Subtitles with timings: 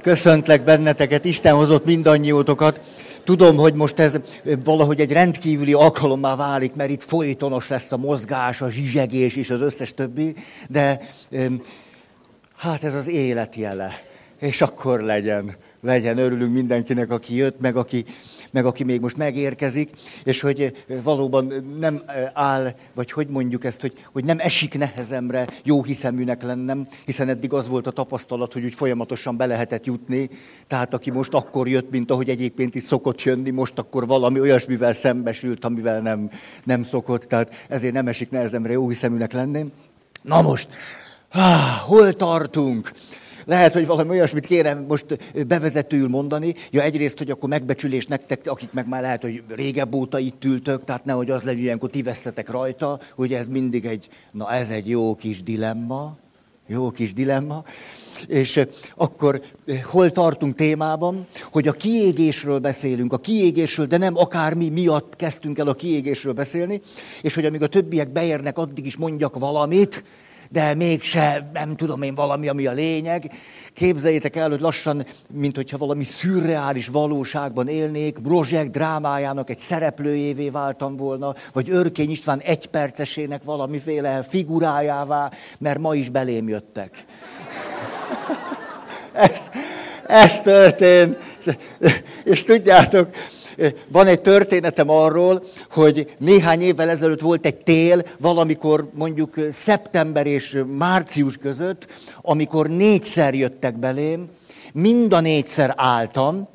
[0.00, 2.80] Köszöntlek benneteket, Isten hozott mindannyiótokat.
[3.24, 4.18] Tudom, hogy most ez
[4.64, 9.62] valahogy egy rendkívüli alkalommá válik, mert itt folytonos lesz a mozgás, a zsizsegés és az
[9.62, 10.34] összes többi,
[10.68, 11.00] de
[12.56, 13.92] hát ez az élet jele.
[14.38, 18.04] És akkor legyen, legyen, örülünk mindenkinek, aki jött, meg aki
[18.50, 19.90] meg aki még most megérkezik,
[20.24, 22.02] és hogy valóban nem
[22.32, 27.52] áll, vagy hogy mondjuk ezt, hogy, hogy nem esik nehezemre jó hiszeműnek lennem, hiszen eddig
[27.52, 30.30] az volt a tapasztalat, hogy úgy folyamatosan be lehetett jutni,
[30.66, 34.92] tehát aki most akkor jött, mint ahogy egyébként is szokott jönni, most akkor valami olyasmivel
[34.92, 36.30] szembesült, amivel nem,
[36.64, 39.72] nem szokott, tehát ezért nem esik nehezemre jó hiszeműnek lenni.
[40.22, 40.68] Na most,
[41.86, 42.92] hol tartunk?
[43.48, 45.06] Lehet, hogy valami olyasmit kéne most
[45.46, 46.54] bevezetőül mondani.
[46.70, 50.84] Ja, egyrészt, hogy akkor megbecsülés nektek, akik meg már lehet, hogy régebb óta itt ültök,
[50.84, 54.88] tehát nehogy az legyen, ilyenkor ti veszetek rajta, hogy ez mindig egy, na ez egy
[54.88, 56.16] jó kis dilemma,
[56.66, 57.64] jó kis dilemma.
[58.26, 58.60] És
[58.94, 59.42] akkor
[59.84, 65.68] hol tartunk témában, hogy a kiégésről beszélünk, a kiégésről, de nem akármi miatt kezdtünk el
[65.68, 66.80] a kiégésről beszélni,
[67.22, 70.04] és hogy amíg a többiek beérnek, addig is mondjak valamit,
[70.48, 73.32] de mégse, nem tudom én, valami, ami a lényeg.
[73.74, 80.96] Képzeljétek el, hogy lassan, mint hogyha valami szürreális valóságban élnék, Brozsek drámájának egy szereplőjévé váltam
[80.96, 87.04] volna, vagy Örkény István egypercesének valamiféle figurájává, mert ma is belém jöttek.
[89.12, 89.50] ez,
[90.06, 91.16] ez történt.
[91.78, 93.10] És, és tudjátok,
[93.88, 100.62] van egy történetem arról, hogy néhány évvel ezelőtt volt egy tél, valamikor mondjuk szeptember és
[100.66, 101.86] március között,
[102.22, 104.28] amikor négyszer jöttek belém,
[104.72, 106.48] mind a négyszer álltam,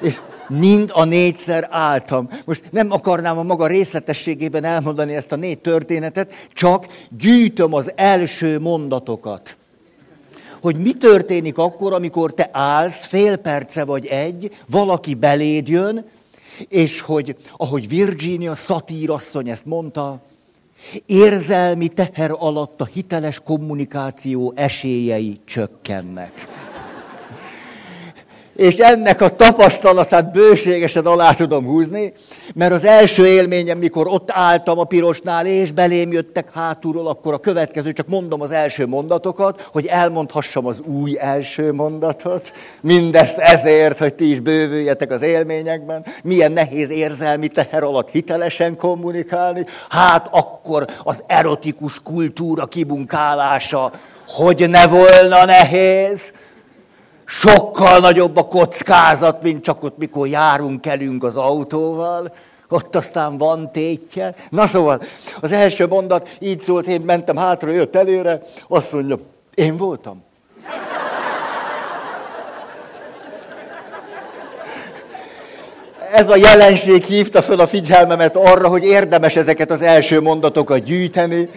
[0.00, 2.28] és mind a négyszer álltam.
[2.44, 6.86] Most nem akarnám a maga részletességében elmondani ezt a négy történetet, csak
[7.18, 9.56] gyűjtöm az első mondatokat.
[10.60, 16.04] Hogy mi történik akkor, amikor te állsz, fél perce vagy egy, valaki beléd jön,
[16.68, 20.20] és hogy, ahogy Virginia szatírasszony ezt mondta,
[21.06, 26.32] érzelmi teher alatt a hiteles kommunikáció esélyei csökkennek
[28.58, 32.12] és ennek a tapasztalatát bőségesen alá tudom húzni,
[32.54, 37.38] mert az első élményem, mikor ott álltam a pirosnál, és belém jöttek hátulról, akkor a
[37.38, 42.52] következő, csak mondom az első mondatokat, hogy elmondhassam az új első mondatot.
[42.80, 46.04] Mindezt ezért, hogy ti is bővüljetek az élményekben.
[46.22, 49.64] Milyen nehéz érzelmi teher alatt hitelesen kommunikálni.
[49.88, 53.92] Hát akkor az erotikus kultúra kibunkálása,
[54.26, 56.32] hogy ne volna nehéz
[57.28, 62.34] sokkal nagyobb a kockázat, mint csak ott, mikor járunk, elünk az autóval.
[62.68, 64.34] Ott aztán van tétje.
[64.50, 65.02] Na szóval,
[65.40, 69.16] az első mondat így szólt, én mentem hátra, jött előre, azt mondja,
[69.54, 70.22] én voltam.
[76.12, 81.48] Ez a jelenség hívta föl a figyelmemet arra, hogy érdemes ezeket az első mondatokat gyűjteni,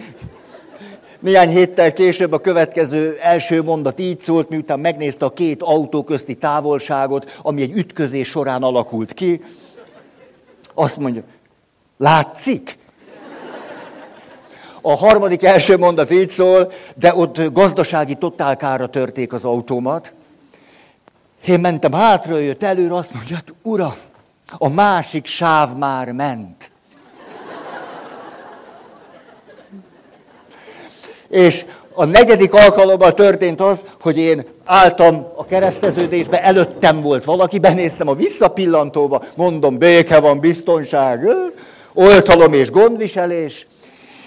[1.22, 6.34] néhány héttel később a következő első mondat így szólt, miután megnézte a két autó közti
[6.34, 9.40] távolságot, ami egy ütközés során alakult ki.
[10.74, 11.22] Azt mondja,
[11.96, 12.78] látszik?
[14.80, 20.14] A harmadik első mondat így szól, de ott gazdasági totálkára törték az autómat.
[21.46, 23.96] Én mentem hátra, jött előre, azt mondja, hát ura,
[24.58, 26.71] a másik sáv már ment.
[31.32, 38.08] És a negyedik alkalommal történt az, hogy én álltam a kereszteződésbe, előttem volt valaki, benéztem
[38.08, 41.20] a visszapillantóba, mondom, béke van, biztonság,
[41.94, 43.66] oltalom és gondviselés,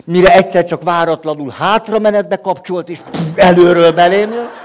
[0.06, 3.00] mire egyszer csak váratlanul hátramenetbe kapcsolt, és
[3.36, 4.65] előről belém jött.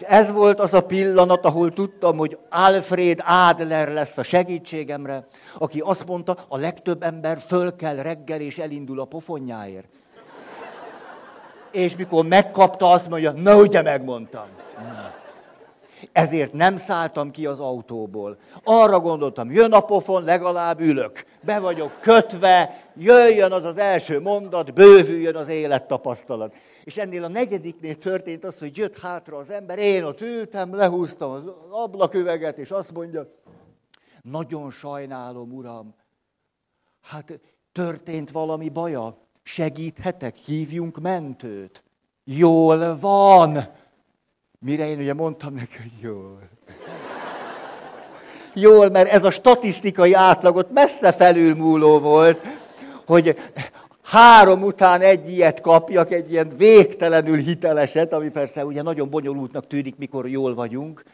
[0.00, 5.26] És ez volt az a pillanat, ahol tudtam, hogy Alfred Adler lesz a segítségemre,
[5.58, 9.88] aki azt mondta, a legtöbb ember föl kell reggel és elindul a pofonjáért.
[11.70, 14.46] És mikor megkapta, azt mondja, na ugye megmondtam.
[16.12, 18.38] Ezért nem szálltam ki az autóból.
[18.64, 21.24] Arra gondoltam, jön a pofon, legalább ülök.
[21.40, 26.54] Be vagyok kötve, jöjjön az az első mondat, bővüljön az élettapasztalat.
[26.84, 31.30] És ennél a negyediknél történt az, hogy jött hátra az ember, én ott ültem, lehúztam
[31.30, 33.26] az ablaküveget, és azt mondja,
[34.22, 35.94] nagyon sajnálom, uram,
[37.02, 37.40] hát
[37.72, 41.84] történt valami baja, segíthetek, hívjunk mentőt.
[42.24, 43.68] Jól van.
[44.64, 46.48] Mire én ugye mondtam neki, hogy jól.
[48.54, 52.40] Jól, mert ez a statisztikai átlagot messze felülmúló volt,
[53.06, 53.38] hogy
[54.02, 59.96] három után egy ilyet kapjak, egy ilyen végtelenül hiteleset, ami persze ugye nagyon bonyolultnak tűnik,
[59.96, 61.04] mikor jól vagyunk.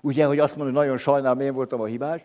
[0.00, 2.24] Ugye, hogy azt mondom, hogy nagyon sajnálom, én voltam a hibás.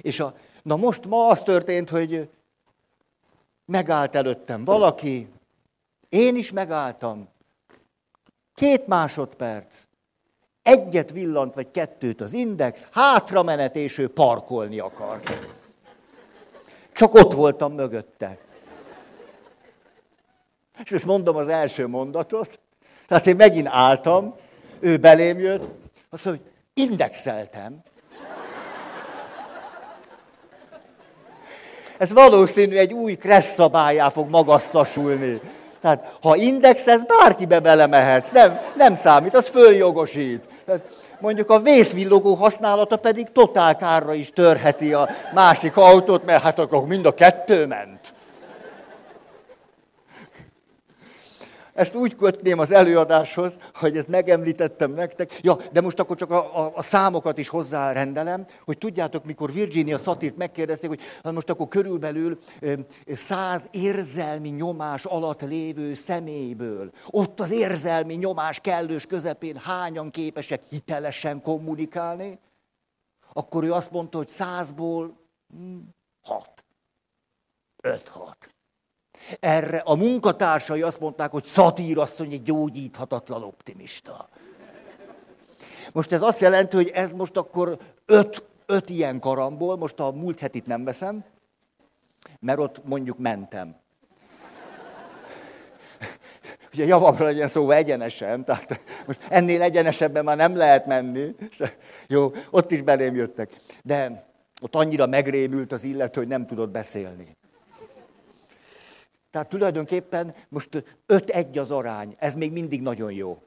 [0.00, 2.28] És a, na most ma az történt, hogy
[3.64, 5.28] megállt előttem valaki,
[6.08, 7.28] én is megálltam.
[8.58, 9.82] Két másodperc.
[10.62, 15.38] Egyet villant, vagy kettőt az index, hátra menet, és ő parkolni akart.
[16.92, 18.38] Csak ott voltam mögötte.
[20.84, 22.60] És most mondom az első mondatot.
[23.06, 24.34] Tehát én megint álltam,
[24.80, 25.64] ő belém jött,
[26.10, 26.52] azt mondja, hogy
[26.84, 27.82] indexeltem.
[31.98, 33.54] Ez valószínű egy új kressz
[34.12, 35.40] fog magasztasulni.
[35.80, 40.48] Tehát ha indexez, bárkibe belemehetsz, nem, nem számít, az följogosít.
[40.66, 40.80] Tehát
[41.20, 46.86] mondjuk a vészvillogó használata pedig totál kárra is törheti a másik autót, mert hát akkor
[46.86, 48.16] mind a kettő ment.
[51.78, 55.38] Ezt úgy kötném az előadáshoz, hogy ezt megemlítettem nektek.
[55.42, 59.98] Ja, de most akkor csak a, a, a számokat is hozzárendelem, hogy tudjátok, mikor Virginia
[59.98, 62.38] Satirt megkérdezték, hogy hát most akkor körülbelül
[63.06, 71.42] száz érzelmi nyomás alatt lévő személyből, ott az érzelmi nyomás kellős közepén hányan képesek hitelesen
[71.42, 72.38] kommunikálni,
[73.32, 75.16] akkor ő azt mondta, hogy százból
[75.50, 75.78] hm,
[76.22, 76.64] hat.
[77.82, 78.56] Öt-hat.
[79.40, 84.28] Erre a munkatársai azt mondták, hogy szatír asszony egy gyógyíthatatlan optimista.
[85.92, 90.38] Most ez azt jelenti, hogy ez most akkor öt, öt ilyen karamból, most a múlt
[90.38, 91.24] hetit nem veszem,
[92.40, 93.76] mert ott mondjuk mentem.
[96.72, 101.34] Ugye javamra legyen szó egyenesen, tehát most ennél egyenesebben már nem lehet menni.
[102.06, 103.50] Jó, ott is belém jöttek.
[103.82, 104.26] De
[104.60, 107.36] ott annyira megrémült az illető, hogy nem tudott beszélni.
[109.30, 113.42] Tehát tulajdonképpen most 5-1 az arány, ez még mindig nagyon jó.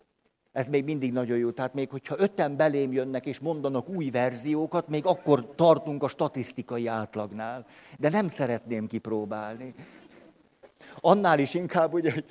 [0.51, 1.51] Ez még mindig nagyon jó.
[1.51, 6.87] Tehát még hogyha öten belém jönnek és mondanak új verziókat, még akkor tartunk a statisztikai
[6.87, 7.65] átlagnál.
[7.97, 9.73] De nem szeretném kipróbálni.
[10.99, 12.25] Annál is inkább, hogy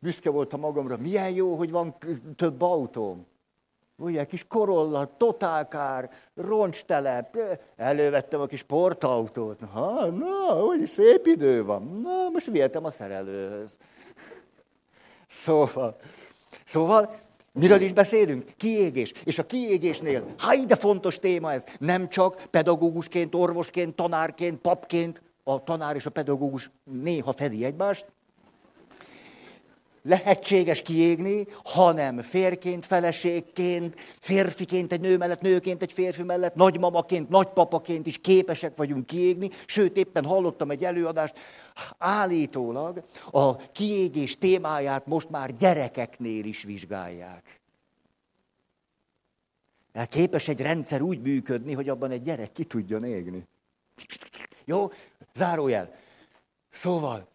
[0.00, 1.96] büszke voltam magamra, milyen jó, hogy van
[2.36, 3.26] több autóm.
[3.98, 7.38] Ugye, kis korolla, totálkár, roncstelep,
[7.76, 9.60] elővettem a kis portautót.
[9.72, 12.00] Ha, na, hogy szép idő van.
[12.02, 13.78] Na, most vihetem a szerelőhöz.
[15.28, 15.96] Szóval,
[16.64, 17.14] szóval,
[17.52, 18.44] miről is beszélünk?
[18.56, 19.12] Kiégés.
[19.24, 25.64] És a kiégésnél, ha ide fontos téma ez, nem csak pedagógusként, orvosként, tanárként, papként, a
[25.64, 28.06] tanár és a pedagógus néha fedi egymást,
[30.06, 38.06] lehetséges kiégni, hanem férként, feleségként, férfiként egy nő mellett, nőként egy férfi mellett, nagymamaként, nagypapaként
[38.06, 39.50] is képesek vagyunk kiégni.
[39.66, 41.38] Sőt, éppen hallottam egy előadást,
[41.98, 47.60] állítólag a kiégés témáját most már gyerekeknél is vizsgálják.
[49.92, 53.46] Tehát képes egy rendszer úgy működni, hogy abban egy gyerek ki tudjon égni.
[54.64, 54.90] Jó?
[55.34, 55.94] Zárójel.
[56.70, 57.28] Szóval,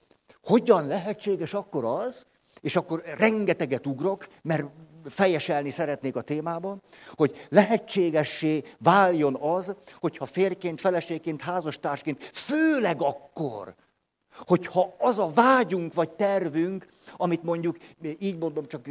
[0.44, 2.26] hogyan lehetséges akkor az,
[2.62, 4.66] és akkor rengeteget ugrok, mert
[5.06, 6.82] fejeselni szeretnék a témában,
[7.12, 13.76] hogy lehetségessé váljon az, hogyha férként, feleségként, házastársként, főleg akkor,
[14.36, 16.88] hogyha az a vágyunk vagy tervünk,
[17.18, 17.78] amit mondjuk,
[18.20, 18.90] így mondom csak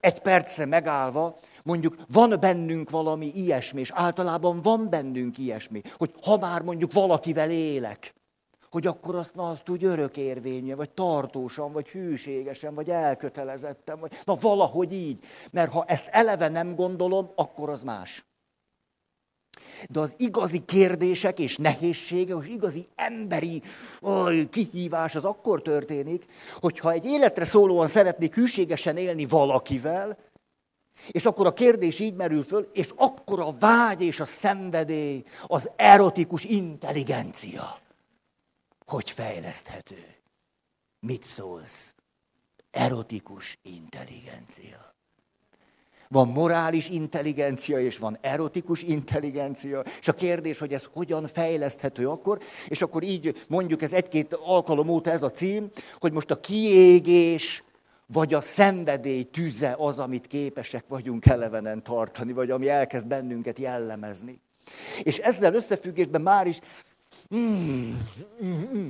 [0.00, 6.38] egy percre megállva, mondjuk van bennünk valami ilyesmi, és általában van bennünk ilyesmi, hogy ha
[6.38, 8.14] már mondjuk valakivel élek,
[8.70, 14.34] hogy akkor azt, na, azt úgy örökérvénye, vagy tartósan, vagy hűségesen, vagy elkötelezettem, vagy na
[14.34, 15.24] valahogy így.
[15.50, 18.24] Mert ha ezt eleve nem gondolom, akkor az más.
[19.90, 23.62] De az igazi kérdések és nehézségek, és igazi emberi
[24.02, 26.26] oly, kihívás az akkor történik,
[26.60, 30.18] hogyha egy életre szólóan szeretnék hűségesen élni valakivel,
[31.10, 35.70] és akkor a kérdés így merül föl, és akkor a vágy és a szenvedély, az
[35.76, 37.84] erotikus intelligencia
[38.86, 40.04] hogy fejleszthető?
[41.00, 41.94] Mit szólsz?
[42.70, 44.94] Erotikus intelligencia.
[46.08, 52.40] Van morális intelligencia, és van erotikus intelligencia, és a kérdés, hogy ez hogyan fejleszthető akkor,
[52.68, 57.64] és akkor így mondjuk ez egy-két alkalom óta ez a cím, hogy most a kiégés,
[58.06, 64.40] vagy a szenvedély tüze az, amit képesek vagyunk elevenen tartani, vagy ami elkezd bennünket jellemezni.
[65.02, 66.60] És ezzel összefüggésben már is
[67.34, 67.94] Mm,
[68.44, 68.88] mm, mm.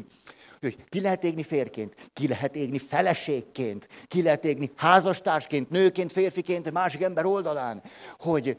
[0.61, 6.67] Hogy ki lehet égni férként, ki lehet égni feleségként, ki lehet égni házastársként, nőként, férfiként,
[6.67, 7.83] egy másik ember oldalán.
[8.19, 8.57] Hogy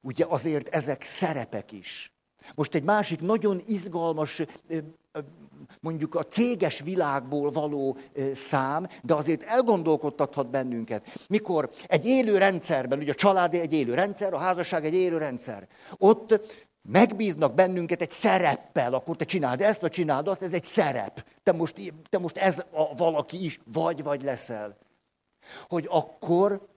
[0.00, 2.12] ugye azért ezek szerepek is.
[2.54, 4.42] Most egy másik nagyon izgalmas
[5.80, 7.96] mondjuk a céges világból való
[8.34, 11.26] szám, de azért elgondolkodtathat bennünket.
[11.28, 15.68] Mikor egy élő rendszerben, ugye a család egy élő rendszer, a házasság egy élő rendszer,
[15.96, 16.40] ott
[16.90, 21.24] megbíznak bennünket egy szereppel, akkor te csináld ezt, vagy csináld azt, ez egy szerep.
[21.42, 24.76] Te most, te most ez a valaki is vagy, vagy leszel.
[25.68, 26.68] Hogy akkor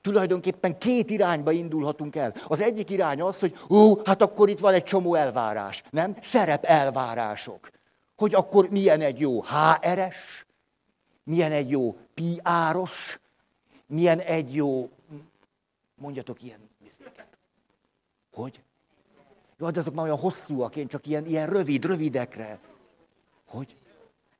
[0.00, 2.34] tulajdonképpen két irányba indulhatunk el.
[2.46, 6.16] Az egyik irány az, hogy ó, hát akkor itt van egy csomó elvárás, nem?
[6.20, 7.70] Szerep elvárások.
[8.16, 10.46] Hogy akkor milyen egy jó HR-es,
[11.24, 13.20] milyen egy jó PR-os,
[13.86, 14.90] milyen egy jó,
[15.94, 17.26] mondjatok ilyen vizéket.
[18.32, 18.60] Hogy?
[19.58, 22.58] Jó, de azok már olyan hosszúak, én csak ilyen, ilyen rövid, rövidekre.
[23.46, 23.76] Hogy?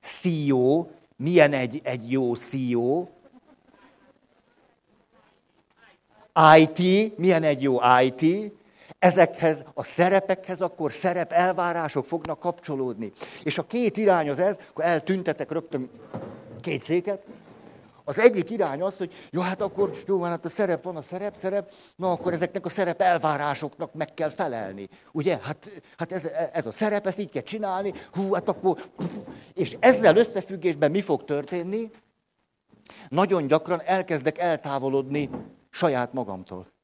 [0.01, 3.07] CEO, milyen egy, egy jó CEO?
[6.57, 8.53] IT, milyen egy jó IT?
[8.99, 13.13] Ezekhez a szerepekhez akkor szerep elvárások fognak kapcsolódni.
[13.43, 15.91] És a két irány az ez, akkor eltüntetek rögtön
[16.61, 17.23] két széket,
[18.09, 21.03] az egyik irány az, hogy jó, hát akkor jó, van, hát a szerep van, a
[21.03, 24.89] szerep, szerep, na akkor ezeknek a szerep elvárásoknak meg kell felelni.
[25.13, 25.39] Ugye?
[25.43, 28.83] Hát, hát ez, ez a szerep, ezt így kell csinálni, hú, hát akkor...
[29.55, 31.91] És ezzel összefüggésben mi fog történni?
[33.09, 35.31] Nagyon gyakran elkezdek eltávolodni
[35.71, 36.76] saját magamtól.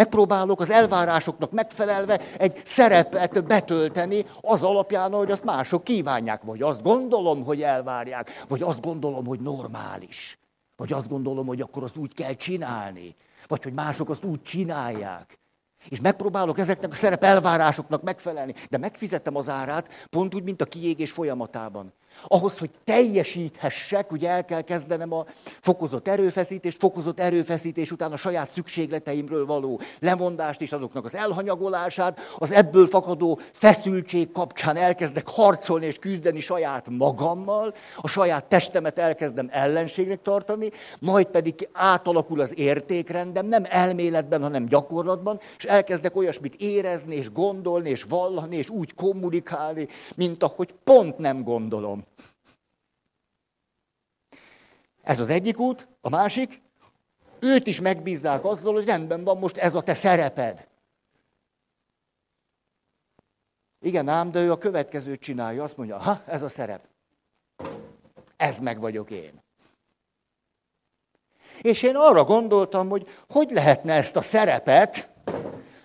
[0.00, 6.42] Megpróbálok az elvárásoknak megfelelve egy szerepet betölteni az alapján, hogy azt mások kívánják.
[6.42, 10.38] Vagy azt gondolom, hogy elvárják, vagy azt gondolom, hogy normális.
[10.76, 13.16] Vagy azt gondolom, hogy akkor azt úgy kell csinálni.
[13.46, 15.38] Vagy hogy mások azt úgy csinálják.
[15.88, 20.64] És megpróbálok ezeknek a szerep elvárásoknak megfelelni, de megfizetem az árát, pont úgy, mint a
[20.64, 21.92] kiégés folyamatában
[22.26, 25.26] ahhoz, hogy teljesíthessek, ugye el kell kezdenem a
[25.60, 32.52] fokozott erőfeszítést, fokozott erőfeszítés után a saját szükségleteimről való lemondást és azoknak az elhanyagolását, az
[32.52, 40.22] ebből fakadó feszültség kapcsán elkezdek harcolni és küzdeni saját magammal, a saját testemet elkezdem ellenségnek
[40.22, 47.32] tartani, majd pedig átalakul az értékrendem, nem elméletben, hanem gyakorlatban, és elkezdek olyasmit érezni, és
[47.32, 51.99] gondolni, és vallani, és úgy kommunikálni, mint ahogy pont nem gondolom.
[55.02, 56.62] Ez az egyik út, a másik,
[57.38, 60.68] őt is megbízzák azzal, hogy rendben van most ez a te szereped.
[63.80, 66.84] Igen ám, de ő a következőt csinálja, azt mondja, ha, ez a szerep.
[68.36, 69.42] Ez meg vagyok én.
[71.60, 75.10] És én arra gondoltam, hogy hogy lehetne ezt a szerepet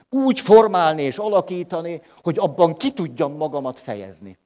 [0.09, 4.37] úgy formálni és alakítani, hogy abban ki tudjam magamat fejezni.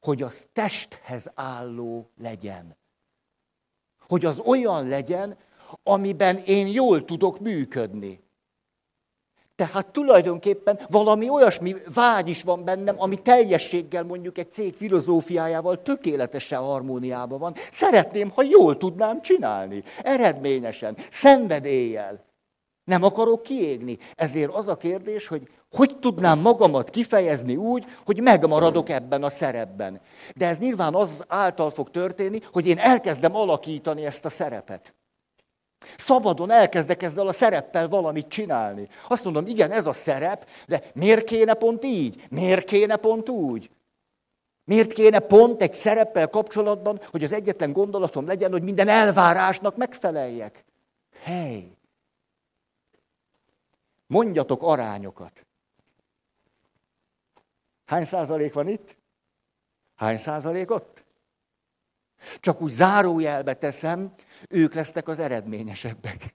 [0.00, 2.76] Hogy az testhez álló legyen
[4.08, 5.36] hogy az olyan legyen,
[5.82, 8.26] amiben én jól tudok működni.
[9.54, 16.60] Tehát tulajdonképpen valami olyasmi vágy is van bennem, ami teljességgel mondjuk egy cég filozófiájával tökéletesen
[16.60, 17.54] harmóniában van.
[17.70, 22.27] Szeretném, ha jól tudnám csinálni, eredményesen, szenvedéllyel.
[22.88, 23.98] Nem akarok kiégni.
[24.14, 30.00] Ezért az a kérdés, hogy hogy tudnám magamat kifejezni úgy, hogy megmaradok ebben a szerepben.
[30.36, 34.94] De ez nyilván az által fog történni, hogy én elkezdem alakítani ezt a szerepet.
[35.96, 38.88] Szabadon elkezdek ezzel a szereppel valamit csinálni.
[39.08, 42.26] Azt mondom, igen, ez a szerep, de miért kéne pont így?
[42.30, 43.70] Miért kéne pont úgy?
[44.64, 50.64] Miért kéne pont egy szereppel kapcsolatban, hogy az egyetlen gondolatom legyen, hogy minden elvárásnak megfeleljek?
[51.22, 51.77] Hely!
[54.08, 55.46] Mondjatok arányokat.
[57.84, 58.96] Hány százalék van itt?
[59.94, 61.04] Hány százalék ott?
[62.40, 64.14] Csak úgy zárójelbe teszem,
[64.48, 66.34] ők lesznek az eredményesebbek.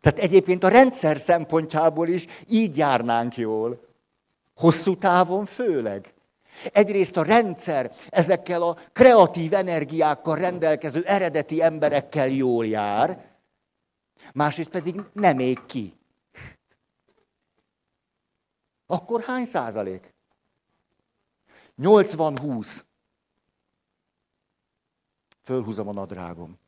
[0.00, 3.86] Tehát egyébként a rendszer szempontjából is így járnánk jól.
[4.54, 6.14] Hosszú távon főleg.
[6.72, 13.32] Egyrészt a rendszer ezekkel a kreatív energiákkal rendelkező eredeti emberekkel jól jár,
[14.34, 15.94] másrészt pedig nem ég ki.
[18.86, 20.14] Akkor hány százalék?
[21.78, 22.82] 80-20.
[25.42, 26.58] Fölhúzom a nadrágom.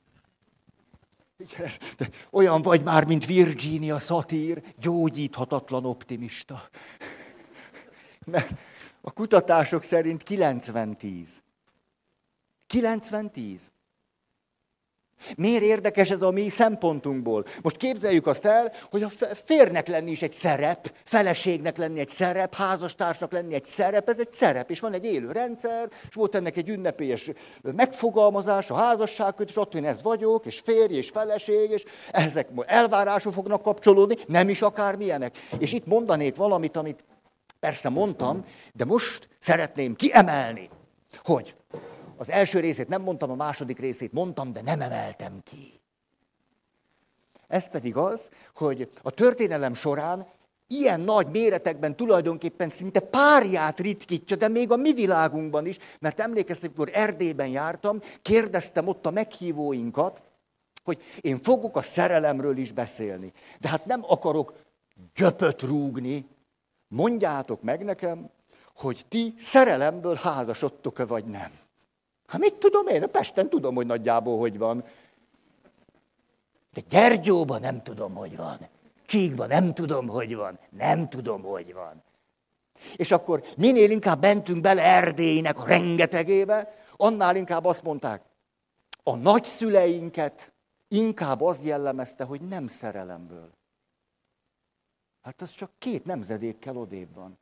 [2.30, 6.68] Olyan vagy már, mint Virginia Satir, gyógyíthatatlan optimista.
[8.25, 8.50] Mert
[9.00, 11.28] a kutatások szerint 90-10.
[12.68, 13.68] 90-10.
[15.37, 17.44] Miért érdekes ez a mi szempontunkból?
[17.62, 19.08] Most képzeljük azt el, hogy a
[19.44, 24.32] férnek lenni is egy szerep, feleségnek lenni egy szerep, házastársnak lenni egy szerep, ez egy
[24.32, 27.30] szerep, és van egy élő rendszer, és volt ennek egy ünnepélyes
[27.62, 33.32] megfogalmazás, a házasság és ott én ez vagyok, és férj, és feleség, és ezek elvárások
[33.32, 35.38] fognak kapcsolódni, nem is akármilyenek.
[35.58, 37.04] És itt mondanék valamit, amit
[37.61, 40.68] Persze mondtam, de most szeretném kiemelni,
[41.25, 41.54] hogy
[42.16, 45.80] az első részét nem mondtam, a második részét mondtam, de nem emeltem ki.
[47.49, 50.26] Ez pedig az, hogy a történelem során
[50.66, 56.70] ilyen nagy méretekben tulajdonképpen szinte párját ritkítja, de még a mi világunkban is, mert emlékeztek,
[56.75, 60.23] amikor Erdélyben jártam, kérdeztem ott a meghívóinkat,
[60.85, 63.32] hogy én fogok a szerelemről is beszélni.
[63.61, 64.54] De hát nem akarok
[65.14, 66.28] gyöpöt rúgni.
[66.88, 68.30] Mondjátok meg nekem,
[68.76, 71.50] hogy ti szerelemből házasodtok-e vagy nem.
[72.26, 73.02] Hát mit tudom én?
[73.02, 74.85] A Pesten tudom, hogy nagyjából hogy van.
[76.73, 78.59] De Gyergyóban nem tudom, hogy van.
[79.06, 80.59] Csíkban nem tudom, hogy van.
[80.71, 82.02] Nem tudom, hogy van.
[82.97, 88.23] És akkor minél inkább mentünk bele Erdélynek a rengetegébe, annál inkább azt mondták,
[89.02, 90.52] a nagyszüleinket
[90.88, 93.50] inkább az jellemezte, hogy nem szerelemből.
[95.23, 97.38] Hát az csak két nemzedékkel odébb van.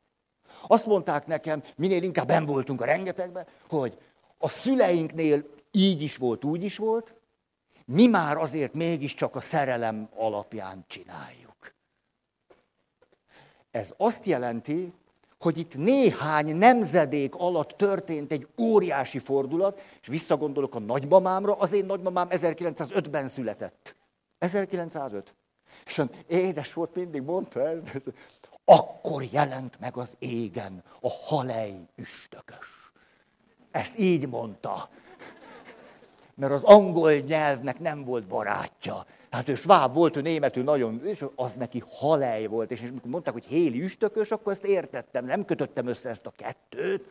[0.66, 3.98] Azt mondták nekem, minél inkább ben voltunk a rengetegbe, hogy
[4.44, 7.14] a szüleinknél így is volt, úgy is volt,
[7.84, 11.74] mi már azért mégiscsak a szerelem alapján csináljuk.
[13.70, 14.92] Ez azt jelenti,
[15.38, 21.84] hogy itt néhány nemzedék alatt történt egy óriási fordulat, és visszagondolok a nagymamámra, az én
[21.84, 23.96] nagymamám 1905-ben született.
[24.38, 25.34] 1905.
[25.84, 27.82] És édes volt, mindig mondta ez.
[28.64, 32.73] Akkor jelent meg az égen a halej üstökös.
[33.74, 34.88] Ezt így mondta.
[36.34, 39.06] Mert az angol nyelvnek nem volt barátja.
[39.30, 42.70] Hát ő sváb volt, ő németül nagyon, és az neki halej volt.
[42.70, 47.04] És, és mondták, hogy héli üstökös, akkor ezt értettem, nem kötöttem össze ezt a kettőt.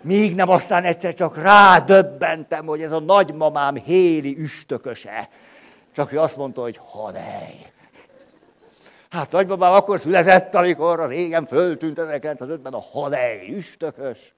[0.00, 5.28] Míg nem aztán egyszer csak rádöbbentem, hogy ez a nagymamám héli üstököse.
[5.92, 7.72] Csak ő azt mondta, hogy halej.
[9.10, 14.34] Hát nagybabám akkor született, amikor az égen föltűnt 1905-ben a halej üstökös.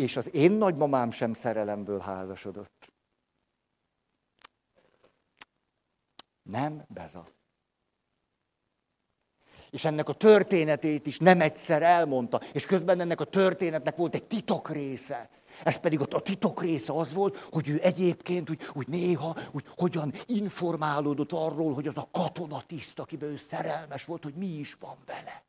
[0.00, 2.92] És az én nagymamám sem szerelemből házasodott.
[6.42, 7.28] Nem Beza.
[9.70, 14.24] És ennek a történetét is nem egyszer elmondta, és közben ennek a történetnek volt egy
[14.24, 15.30] titok része.
[15.64, 20.12] Ez pedig a titok része az volt, hogy ő egyébként úgy, úgy néha úgy hogyan
[20.26, 25.44] informálódott arról, hogy az a katonatiszt, akiben ő szerelmes volt, hogy mi is van vele.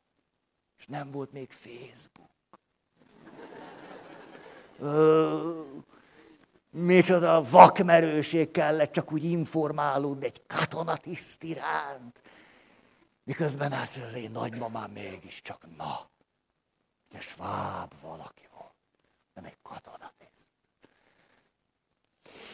[0.78, 2.31] És nem volt még Facebook.
[4.82, 5.60] Ö,
[6.70, 12.20] micsoda vakmerőség kellett csak úgy informálódni egy katonatiszt iránt.
[13.24, 16.08] Miközben hát az én nagymamám mégiscsak, na,
[17.12, 18.42] egy sváb valaki
[19.34, 20.46] nem egy katonatiszt.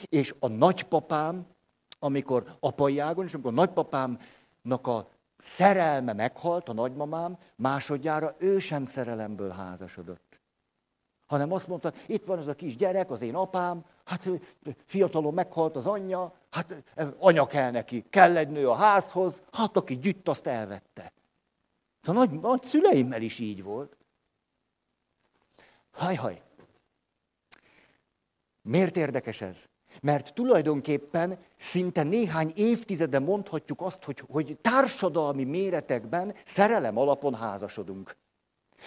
[0.04, 1.46] És a nagypapám,
[1.98, 8.86] amikor apai ágon, és amikor a nagypapámnak a szerelme meghalt, a nagymamám, másodjára ő sem
[8.86, 10.27] szerelemből házasodott.
[11.28, 14.28] Hanem azt mondta, itt van ez a kis gyerek, az én apám, hát
[14.86, 16.82] fiatalon meghalt az anyja, hát
[17.18, 21.12] anya kell neki, kell egy nő a házhoz, hát aki gyütt, azt elvette.
[22.02, 23.96] A nagy, nagy szüleimmel is így volt.
[25.90, 26.42] Haj-haj.
[28.62, 29.68] Miért érdekes ez?
[30.00, 38.16] Mert tulajdonképpen szinte néhány évtizede mondhatjuk azt, hogy, hogy társadalmi méretekben szerelem alapon házasodunk.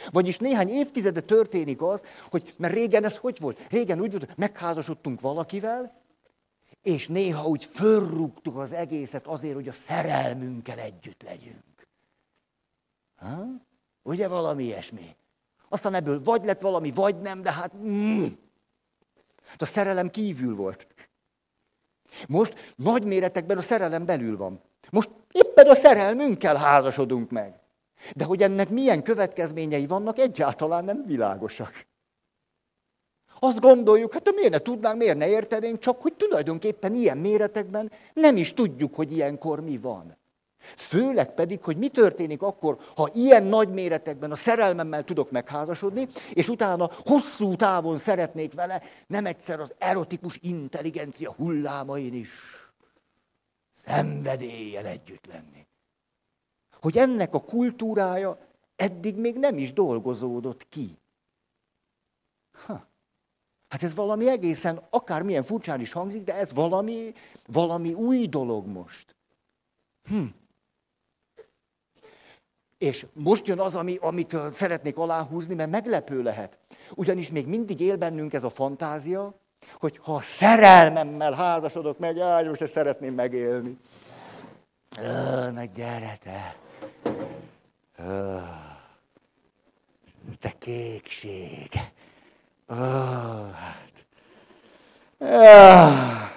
[0.10, 3.60] Vagyis néhány évtizede történik az, hogy, mert régen ez hogy volt?
[3.70, 6.00] Régen úgy volt, hogy megházasodtunk valakivel,
[6.82, 11.88] és néha úgy fölrúgtuk az egészet azért, hogy a szerelmünkkel együtt legyünk.
[13.16, 13.46] Ha?
[14.04, 15.16] Ugye valami ilyesmi?
[15.70, 17.78] Aztán ebből vagy lett valami, vagy nem, de hát...
[17.78, 18.26] Mm,
[19.58, 20.88] a szerelem kívül volt.
[22.28, 24.62] Most nagy méretekben a szerelem belül van.
[24.90, 27.60] Most éppen a szerelmünkkel házasodunk meg.
[28.16, 31.90] De hogy ennek milyen következményei vannak, egyáltalán nem világosak.
[33.40, 38.38] Azt gondoljuk, hát miért ne tudnánk, miért ne értenénk, csak hogy tulajdonképpen ilyen méretekben nem
[38.38, 40.20] is tudjuk, hogy ilyenkor mi van.
[40.76, 46.50] Főleg pedig, hogy mi történik akkor, ha ilyen nagy méretekben a szerelmemmel tudok megházasodni, és
[46.50, 52.30] utána hosszú távon szeretnék vele nem egyszer az erotikus intelligencia hullámain is
[53.76, 55.61] szenvedéllyel együtt lenni.
[56.82, 58.38] Hogy ennek a kultúrája
[58.76, 60.98] eddig még nem is dolgozódott ki.
[62.66, 62.90] Ha.
[63.68, 67.14] Hát ez valami egészen, akármilyen furcsán is hangzik, de ez valami,
[67.46, 69.16] valami új dolog most.
[70.04, 70.26] Hm.
[72.78, 76.58] És most jön az, ami, amit szeretnék aláhúzni, mert meglepő lehet.
[76.96, 79.34] Ugyanis még mindig él bennünk ez a fantázia,
[79.80, 83.78] hogy ha szerelmemmel házasodok meg, jaj, most ezt szeretném megélni.
[84.98, 86.56] Ö, na gyere te.
[88.08, 88.38] Ö.
[90.40, 91.70] Te kékség.
[92.68, 94.06] Hát.
[95.20, 96.30] Ah.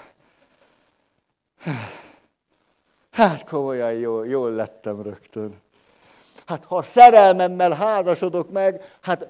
[3.11, 5.62] Hát komolyan jól, jól lettem rögtön.
[6.46, 9.27] Hát ha szerelmemmel házasodok meg, hát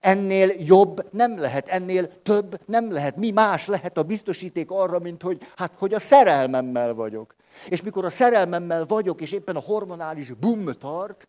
[0.00, 3.16] ennél jobb nem lehet, ennél több nem lehet.
[3.16, 7.34] Mi más lehet a biztosíték arra, mint hogy, hát, hogy a szerelmemmel vagyok.
[7.68, 11.26] És mikor a szerelmemmel vagyok, és éppen a hormonális bum tart,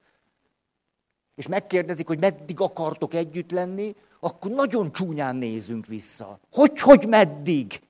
[1.40, 6.40] és megkérdezik, hogy meddig akartok együtt lenni, akkor nagyon csúnyán nézünk vissza.
[6.52, 7.82] Hogy, hogy meddig?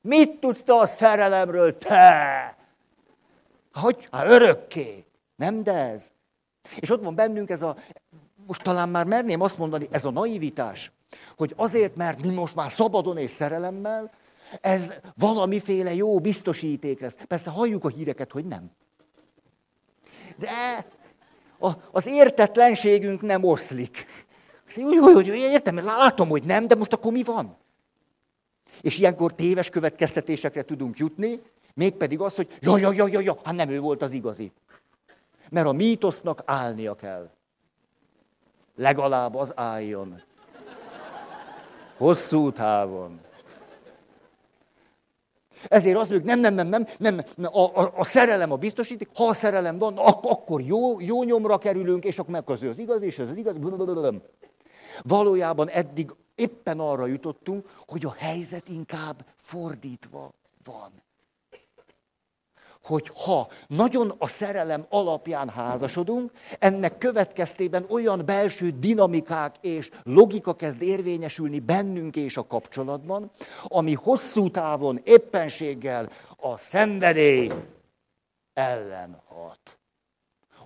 [0.00, 2.56] Mit tudsz te a szerelemről, te?
[3.72, 4.08] Hogy?
[4.10, 5.04] Hát örökké.
[5.36, 6.12] Nem, de ez.
[6.76, 7.76] És ott van bennünk ez a,
[8.46, 10.92] most talán már merném azt mondani, ez a naivitás,
[11.36, 14.10] hogy azért, mert mi most már szabadon és szerelemmel,
[14.60, 17.16] ez valamiféle jó biztosíték lesz.
[17.26, 18.70] Persze halljuk a híreket, hogy nem.
[20.36, 20.86] De
[21.58, 24.06] a, az értetlenségünk nem oszlik.
[24.76, 27.56] Jó, jó, értem, látom, hogy nem, de most akkor mi van?
[28.80, 31.40] És ilyenkor téves következtetésekre tudunk jutni,
[31.74, 34.52] mégpedig az, hogy ja, ja, ja, ja, ja, hát nem ő volt az igazi.
[35.50, 37.30] Mert a mítosznak állnia kell.
[38.76, 40.22] Legalább az álljon.
[41.96, 43.20] Hosszú távon.
[45.68, 49.24] Ezért azt mondjuk, nem, nem, nem, nem, nem, a, a, a szerelem a biztosíték, ha
[49.24, 53.18] a szerelem van, ak- akkor jó, jó nyomra kerülünk, és akkor megközül az igaz, és
[53.18, 53.56] ez az igaz.
[55.02, 60.32] Valójában eddig éppen arra jutottunk, hogy a helyzet inkább fordítva
[60.64, 60.90] van
[62.88, 70.82] hogy ha nagyon a szerelem alapján házasodunk, ennek következtében olyan belső dinamikák és logika kezd
[70.82, 73.30] érvényesülni bennünk és a kapcsolatban,
[73.62, 77.52] ami hosszú távon éppenséggel a szenvedély
[78.52, 79.78] ellen hat.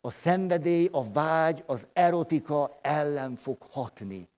[0.01, 4.32] A szenvedély, a vágy, az erotika ellen fog hatni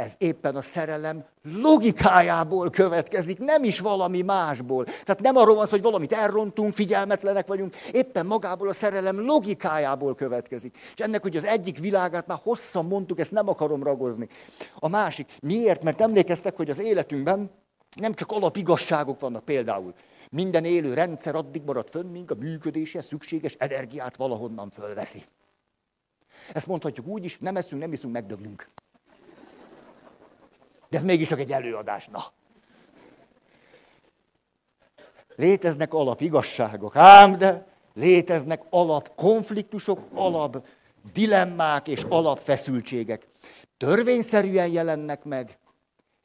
[0.00, 4.84] ez éppen a szerelem logikájából következik, nem is valami másból.
[4.84, 10.14] Tehát nem arról van szó, hogy valamit elrontunk, figyelmetlenek vagyunk, éppen magából a szerelem logikájából
[10.14, 10.78] következik.
[10.94, 14.28] És ennek, hogy az egyik világát már hosszan mondtuk, ezt nem akarom ragozni.
[14.74, 15.82] A másik, miért?
[15.82, 17.50] Mert emlékeztek, hogy az életünkben
[17.96, 19.94] nem csak alapigazságok vannak például.
[20.30, 25.24] Minden élő rendszer addig marad fönn, míg a működése szükséges energiát valahonnan fölveszi.
[26.52, 28.66] Ezt mondhatjuk úgy is, nem eszünk, nem iszunk, megdöglünk.
[30.90, 32.08] De ez mégis csak egy előadás.
[32.08, 32.24] Na.
[35.36, 40.66] Léteznek alap igazságok, ám de léteznek alap konfliktusok, alap
[41.12, 43.26] dilemmák és alapfeszültségek.
[43.76, 45.58] Törvényszerűen jelennek meg,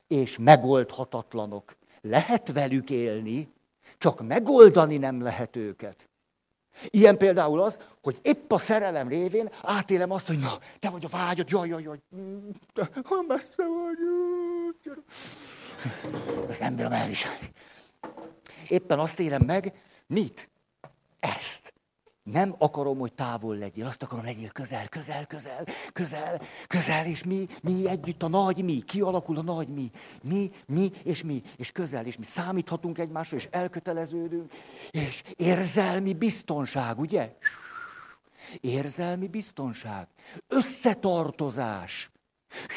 [0.07, 1.75] és megoldhatatlanok.
[2.01, 3.53] Lehet velük élni,
[3.97, 6.09] csak megoldani nem lehet őket.
[6.89, 11.07] Ilyen például az, hogy épp a szerelem révén átélem azt, hogy na, te vagy a
[11.07, 11.99] vágyat, jaj, jaj, jaj,
[13.03, 13.97] ha messze vagy.
[16.49, 17.51] Ezt nem bírom elviselni.
[18.67, 19.73] Éppen azt élem meg,
[20.07, 20.49] mit?
[21.19, 21.74] Ezt.
[22.31, 27.45] Nem akarom, hogy távol legyél, azt akarom, legyél közel, közel, közel, közel, közel, és mi,
[27.61, 29.91] mi együtt a nagy mi, kialakul a nagy mi,
[30.23, 34.53] mi, mi és mi, és közel, és mi számíthatunk egymásra, és elköteleződünk,
[34.91, 37.35] és érzelmi biztonság, ugye?
[38.61, 40.07] Érzelmi biztonság,
[40.47, 42.11] összetartozás,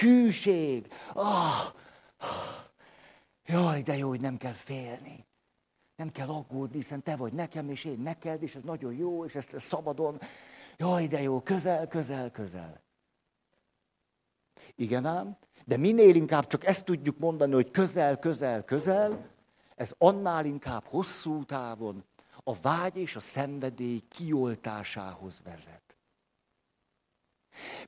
[0.01, 1.73] hűség, ah,
[3.47, 5.28] jaj, de jó, hogy nem kell félni.
[5.99, 9.35] Nem kell aggódni, hiszen te vagy nekem, és én neked, és ez nagyon jó, és
[9.35, 10.21] ezt, szabadon.
[10.77, 12.81] Jaj, de jó, közel, közel, közel.
[14.75, 19.27] Igen ám, de minél inkább csak ezt tudjuk mondani, hogy közel, közel, közel,
[19.75, 22.05] ez annál inkább hosszú távon
[22.45, 25.97] a vágy és a szenvedély kioltásához vezet.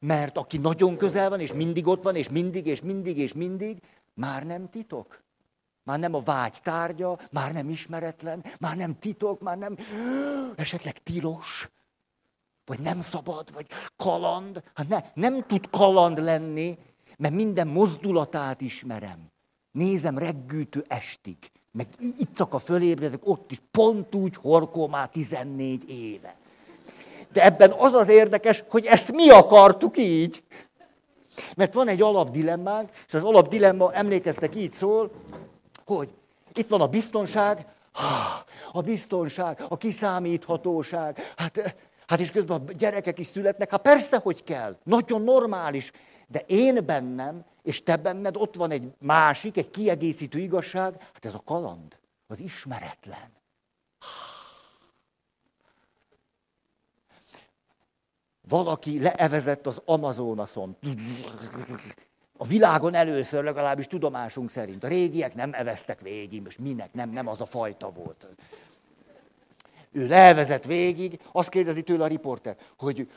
[0.01, 3.83] Mert aki nagyon közel van, és mindig ott van, és mindig, és mindig, és mindig,
[4.15, 5.23] már nem titok.
[5.83, 9.77] Már nem a vágy tárgya, már nem ismeretlen, már nem titok, már nem
[10.57, 11.71] esetleg tilos,
[12.65, 13.67] vagy nem szabad, vagy
[13.97, 14.63] kaland.
[14.75, 16.79] Hát ne, nem tud kaland lenni,
[17.17, 19.33] mert minden mozdulatát ismerem.
[19.73, 21.37] Nézem reggűtő estig,
[21.73, 21.87] meg
[22.19, 26.37] itt a fölébredek, ott is pont úgy horkol már 14 éve.
[27.33, 30.43] De ebben az az érdekes, hogy ezt mi akartuk így.
[31.57, 35.11] Mert van egy alapdilemmánk, és az alapdilemma, emlékeztek, így szól,
[35.97, 36.15] hogy
[36.55, 37.67] itt van a biztonság,
[38.73, 41.33] a biztonság, a kiszámíthatóság.
[41.37, 41.77] Hát,
[42.07, 43.71] hát és közben a gyerekek is születnek.
[43.71, 44.77] Hát persze, hogy kell.
[44.85, 45.91] Nagyon normális.
[46.27, 51.09] De én bennem, és te benned ott van egy másik, egy kiegészítő igazság.
[51.13, 53.39] Hát ez a kaland, az ismeretlen.
[58.51, 60.77] valaki leevezett az Amazonason.
[62.41, 64.85] A világon először legalábbis tudomásunk szerint.
[64.85, 68.27] A régiek nem eveztek végig, most minek, nem, nem az a fajta volt.
[69.93, 73.11] Ő levezet végig, azt kérdezi tőle a riporter, hogy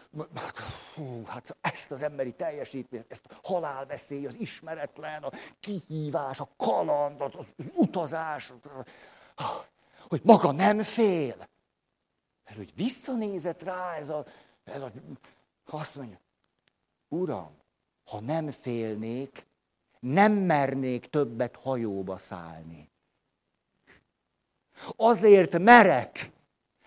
[0.95, 7.21] hú, hát ezt az emberi teljesítményt, ezt a halálveszély, az ismeretlen, a kihívás, a kaland,
[7.21, 7.33] az
[7.73, 8.53] utazás,
[10.07, 11.35] hogy maga nem fél.
[12.45, 14.25] Mert hogy visszanézett rá ez a,
[14.63, 14.91] ez a
[15.65, 16.19] azt mondja,
[17.07, 17.61] Uram,
[18.03, 19.45] ha nem félnék,
[19.99, 22.91] nem mernék többet hajóba szállni.
[24.95, 26.31] Azért merek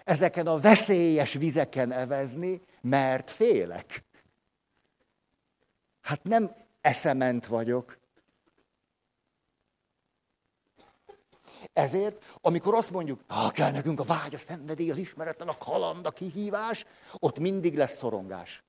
[0.05, 4.05] ezeken a veszélyes vizeken evezni, mert félek.
[6.00, 7.98] Hát nem eszement vagyok.
[11.72, 16.07] Ezért, amikor azt mondjuk, ha kell nekünk a vágy, a szenvedély, az ismeretlen, a kaland,
[16.07, 18.64] a kihívás, ott mindig lesz szorongás.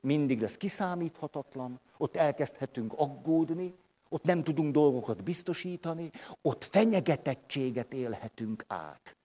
[0.00, 3.74] Mindig lesz kiszámíthatatlan, ott elkezdhetünk aggódni,
[4.08, 6.10] ott nem tudunk dolgokat biztosítani,
[6.42, 9.16] ott fenyegetettséget élhetünk át.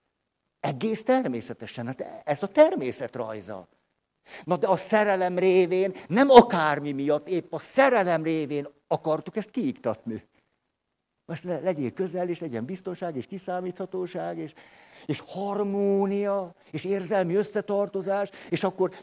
[0.60, 3.68] Egész természetesen, hát ez a természet rajza.
[4.44, 10.28] Na de a szerelem révén, nem akármi miatt, épp a szerelem révén akartuk ezt kiiktatni.
[11.24, 14.52] Most legyél közel, és legyen biztonság, és kiszámíthatóság, és,
[15.06, 18.94] és harmónia, és érzelmi összetartozás, és akkor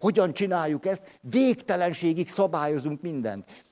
[0.00, 1.18] hogyan csináljuk ezt?
[1.20, 3.64] Végtelenségig szabályozunk mindent.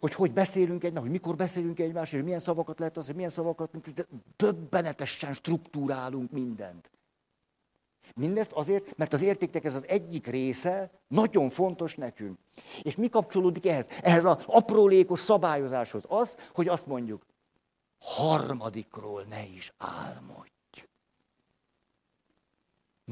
[0.00, 3.30] Hogy hogy beszélünk egymáshoz, hogy mikor beszélünk egymáshoz, hogy milyen szavakat lehet az, hogy milyen
[3.30, 3.70] szavakat,
[4.36, 6.90] döbbenetesen struktúrálunk mindent.
[8.14, 12.38] Mindezt azért, mert az értéknek ez az egyik része nagyon fontos nekünk.
[12.82, 13.88] És mi kapcsolódik ehhez?
[14.02, 16.02] Ehhez az aprólékos szabályozáshoz.
[16.08, 17.26] Az, hogy azt mondjuk,
[17.98, 20.50] harmadikról ne is álmodj.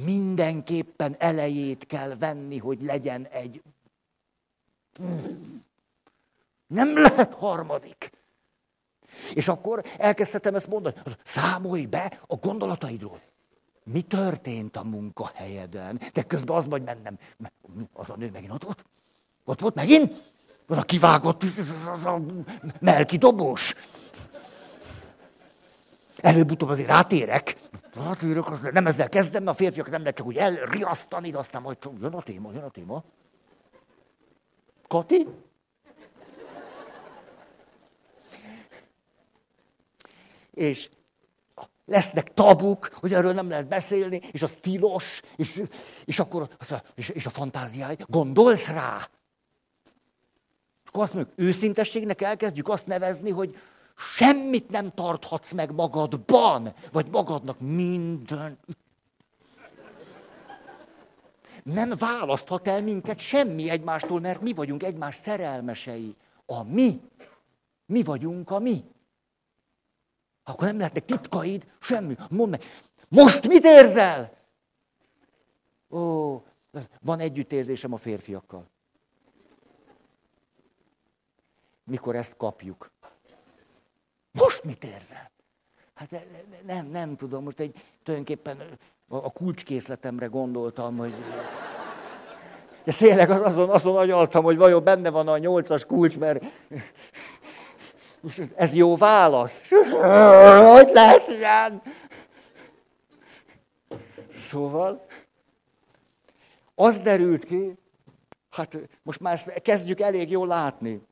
[0.04, 3.62] Mindenképpen elejét kell venni, hogy legyen egy...
[6.66, 8.10] Nem lehet harmadik.
[9.34, 13.20] És akkor elkezdhetem ezt mondani, számolj be a gondolataidról
[13.92, 16.00] mi történt a munkahelyeden?
[16.12, 17.18] De közben az majd mennem.
[17.92, 18.84] Az a nő megint ott volt?
[19.44, 20.32] Ott volt megint?
[20.66, 21.42] Az a kivágott,
[21.90, 22.20] az a
[22.80, 23.74] melki dobós.
[26.20, 27.56] Előbb-utóbb azért rátérek.
[27.92, 31.62] Rátérek, az nem ezzel kezdem, mert a férfiak nem lehet csak úgy elriasztani, de aztán
[31.62, 33.04] majd csak jön a téma, jön a téma.
[34.88, 35.26] Kati?
[40.54, 40.88] És
[41.86, 45.62] lesznek tabuk, hogy erről nem lehet beszélni, és az tilos, és,
[46.04, 46.48] és akkor
[46.94, 47.96] és, és a fantáziáj.
[48.06, 49.08] Gondolsz rá?
[50.86, 53.56] Akkor azt mondjuk, őszintességnek elkezdjük azt nevezni, hogy
[53.98, 58.58] semmit nem tarthatsz meg magadban, vagy magadnak minden.
[61.62, 66.16] Nem választhat el minket semmi egymástól, mert mi vagyunk egymás szerelmesei.
[66.46, 67.00] A mi.
[67.86, 68.84] Mi vagyunk a mi.
[70.44, 72.16] Akkor nem lehetnek titkaid, semmi.
[72.30, 72.62] Mondd meg,
[73.08, 74.36] most mit érzel?
[75.90, 76.34] Ó,
[77.00, 78.68] van együttérzésem a férfiakkal.
[81.84, 82.90] Mikor ezt kapjuk.
[84.38, 85.30] Most mit érzel?
[85.94, 86.10] Hát
[86.66, 91.14] nem, nem tudom, most egy tulajdonképpen a kulcskészletemre gondoltam, hogy...
[92.84, 96.44] De tényleg azon, azon agyaltam, hogy vajon benne van a nyolcas kulcs, mert
[98.54, 99.70] ez jó válasz?
[100.70, 101.82] Hogy lehet ilyen?
[104.32, 105.06] Szóval,
[106.74, 107.78] az derült ki,
[108.50, 111.06] hát most már ezt kezdjük elég jól látni,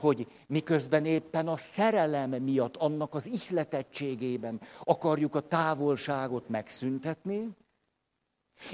[0.00, 7.48] hogy miközben éppen a szerelem miatt, annak az ihletettségében akarjuk a távolságot megszüntetni,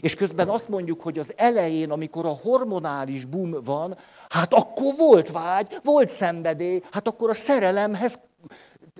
[0.00, 5.30] és közben azt mondjuk, hogy az elején, amikor a hormonális boom van, hát akkor volt
[5.30, 8.18] vágy, volt szenvedély, hát akkor a szerelemhez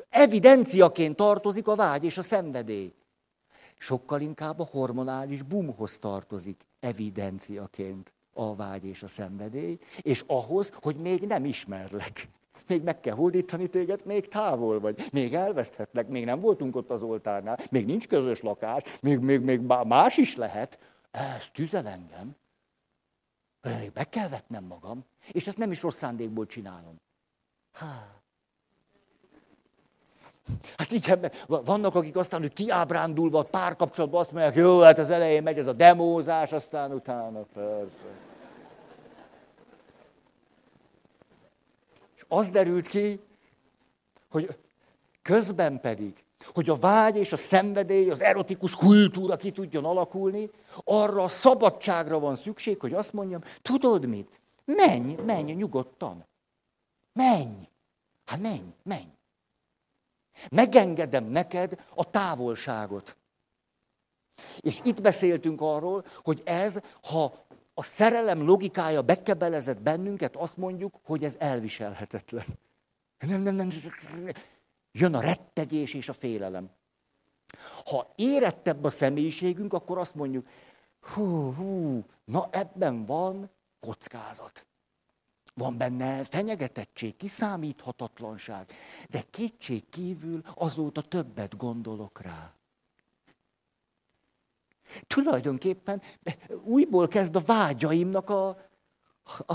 [0.08, 2.92] evidenciaként tartozik a vágy és a szenvedély.
[3.78, 10.96] Sokkal inkább a hormonális boomhoz tartozik evidenciaként a vágy és a szenvedély, és ahhoz, hogy
[10.96, 12.28] még nem ismerlek.
[12.66, 17.02] Még meg kell hódítani téged, még távol vagy, még elveszthetlek, még nem voltunk ott az
[17.02, 20.78] oltárnál, még nincs közös lakás, még, még, még más is lehet.
[21.10, 22.36] Ez tüzel engem.
[23.62, 26.94] Még be kell vetnem magam, és ezt nem is rossz szándékból csinálom.
[27.72, 28.20] Há.
[30.76, 35.58] Hát igen, vannak, akik aztán, hogy kiábrándulva párkapcsolatban azt mondják, jó, hát az elején megy
[35.58, 38.29] ez a demózás, aztán utána persze.
[42.30, 43.20] Az derült ki,
[44.28, 44.56] hogy
[45.22, 50.50] közben pedig hogy a vágy és a szenvedély, az erotikus kultúra ki tudjon alakulni,
[50.84, 54.40] arra a szabadságra van szükség, hogy azt mondjam, tudod mit?
[54.64, 56.26] Menj, menj nyugodtan.
[57.12, 57.68] Menj.
[58.24, 59.08] Hát menj, menj.
[60.50, 63.16] Megengedem neked a távolságot.
[64.60, 67.44] És itt beszéltünk arról, hogy ez, ha
[67.80, 72.44] a szerelem logikája bekebelezett bennünket, azt mondjuk, hogy ez elviselhetetlen.
[73.18, 73.70] Nem, nem, nem.
[74.92, 76.70] Jön a rettegés és a félelem.
[77.84, 80.48] Ha érettebb a személyiségünk, akkor azt mondjuk,
[81.00, 84.66] hú, hú, na ebben van kockázat.
[85.54, 88.72] Van benne fenyegetettség, kiszámíthatatlanság,
[89.08, 92.52] de kétség kívül azóta többet gondolok rá.
[95.06, 96.02] Tulajdonképpen
[96.64, 98.48] újból kezd a vágyaimnak a,
[99.46, 99.54] a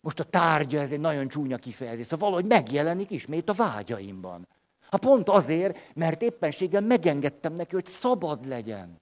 [0.00, 4.48] most a tárgya, ez egy nagyon csúnya kifejezés, szóval valahogy megjelenik ismét a vágyaimban.
[4.90, 9.00] Ha pont azért, mert éppenséggel megengedtem neki, hogy szabad legyen.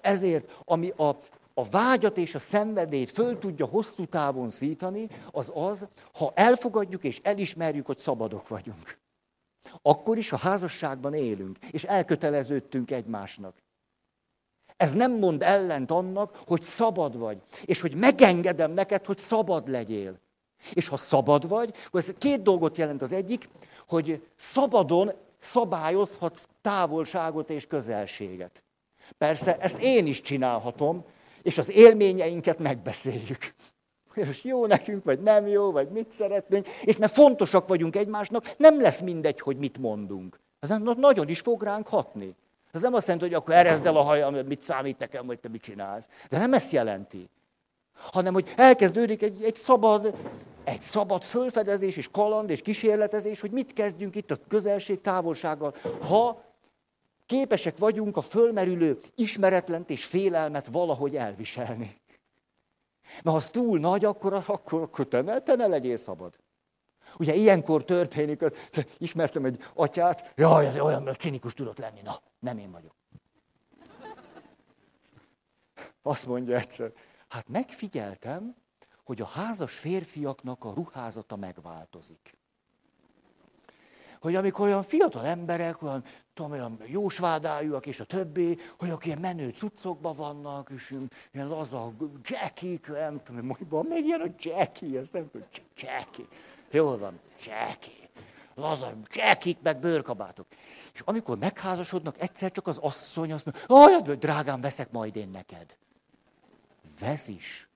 [0.00, 1.08] Ezért, ami a,
[1.54, 7.20] a vágyat és a szenvedélyt föl tudja hosszú távon szítani, az az, ha elfogadjuk és
[7.22, 8.98] elismerjük, hogy szabadok vagyunk.
[9.82, 13.62] Akkor is a házasságban élünk, és elköteleződtünk egymásnak.
[14.76, 20.18] Ez nem mond ellent annak, hogy szabad vagy, és hogy megengedem neked, hogy szabad legyél.
[20.72, 23.48] És ha szabad vagy, akkor ez két dolgot jelent az egyik,
[23.88, 28.64] hogy szabadon szabályozhatsz távolságot és közelséget.
[29.18, 31.04] Persze, ezt én is csinálhatom,
[31.42, 33.54] és az élményeinket megbeszéljük.
[34.14, 38.80] És jó nekünk, vagy nem jó, vagy mit szeretnénk, és mert fontosak vagyunk egymásnak, nem
[38.80, 40.40] lesz mindegy, hogy mit mondunk.
[40.58, 42.34] Ez nagyon is fog ránk hatni.
[42.74, 45.48] Ez nem azt jelenti, hogy akkor erezd el a hajam, mit számít nekem, hogy te
[45.48, 46.08] mit csinálsz.
[46.28, 47.28] De nem ezt jelenti.
[47.94, 50.14] Hanem, hogy elkezdődik egy, egy szabad,
[50.64, 55.74] egy szabad fölfedezés és kaland és kísérletezés, hogy mit kezdjünk itt a közelség távolsággal.
[56.08, 56.44] Ha
[57.26, 62.00] képesek vagyunk a fölmerülő ismeretlent és félelmet valahogy elviselni.
[63.04, 66.34] Mert ha az túl nagy, akkor, akkor, akkor te, ne, te ne legyél szabad.
[67.18, 68.52] Ugye ilyenkor történik, az,
[68.98, 72.94] ismertem egy atyát, jaj, ez olyan cinikus tudott lenni, na, nem én vagyok.
[76.02, 76.92] Azt mondja egyszer,
[77.28, 78.54] hát megfigyeltem,
[79.04, 82.36] hogy a házas férfiaknak a ruházata megváltozik.
[84.20, 86.04] Hogy amikor olyan fiatal emberek, olyan,
[86.34, 90.96] tudom, olyan jósvádájúak és a többi, hogy akik ilyen menő cuccokban vannak, és
[91.32, 96.26] ilyen laza Jackie, nem tudom, van még ilyen a Jackie, ezt nem tudom, Jackie.
[96.70, 98.03] Jól van, Jackie.
[98.54, 100.46] Lazar, Jackie, meg bőrkabátok.
[100.94, 105.76] És amikor megházasodnak, egyszer csak az asszony azt mondja, hogy drágám, veszek majd én neked.
[107.00, 107.68] Vesz is.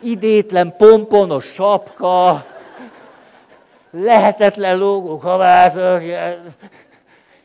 [0.00, 2.46] Idétlen pomponos sapka,
[3.90, 6.02] lehetetlen lógó kabátok.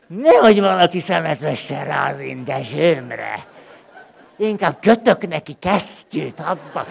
[0.07, 3.45] Nehogy valaki szemet vessen rá az indesőmre.
[4.35, 6.85] Inkább kötök neki kesztyűt abba.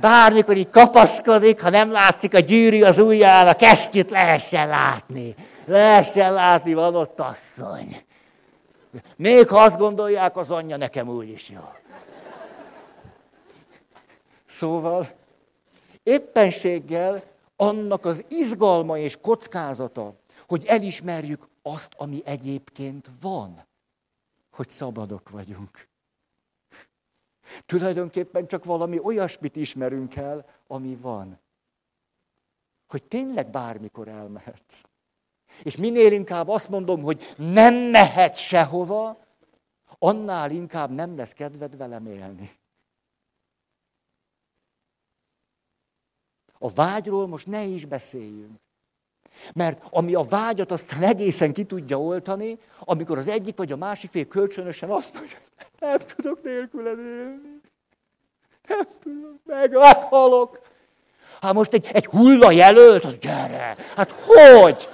[0.00, 5.34] Bármikor így kapaszkodik, ha nem látszik a gyűrű az ujján, a kesztyűt lehessen látni.
[5.64, 8.04] Lehessen látni, van ott asszony.
[9.16, 11.60] Még ha azt gondolják, az anyja nekem úgy is jó.
[14.46, 15.08] Szóval
[16.02, 17.22] éppenséggel
[17.56, 20.14] annak az izgalma és kockázata,
[20.48, 23.66] hogy elismerjük azt, ami egyébként van,
[24.50, 25.87] hogy szabadok vagyunk.
[27.66, 31.38] Tulajdonképpen csak valami olyasmit ismerünk el, ami van.
[32.88, 34.82] Hogy tényleg bármikor elmehetsz.
[35.62, 39.18] És minél inkább azt mondom, hogy nem mehet sehova,
[39.98, 42.56] annál inkább nem lesz kedved velem élni.
[46.58, 48.60] A vágyról most ne is beszéljünk.
[49.54, 54.10] Mert ami a vágyat aztán egészen ki tudja oltani, amikor az egyik vagy a másik
[54.10, 55.36] fél kölcsönösen azt mondja,
[55.78, 57.60] nem tudok nélküled élni.
[58.68, 60.60] Nem tudok, meg, meghalok.
[61.40, 64.88] Hát most egy, egy hulla jelölt, az gyere, hát hogy?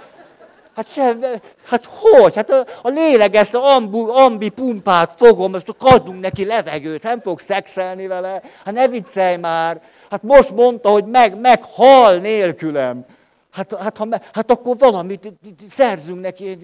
[0.74, 1.24] Hát, sem,
[1.64, 2.34] hát hogy?
[2.34, 7.20] Hát a, a lélek ezt a ambu, ambi pumpát fogom, ezt adunk neki levegőt, nem
[7.20, 8.42] fog szexelni vele.
[8.64, 9.80] Hát ne viccelj már.
[10.10, 13.04] Hát most mondta, hogy meg, meghal nélkülem.
[13.54, 15.32] Hát, hát, ha, hát akkor valamit
[15.68, 16.58] szerzünk neki,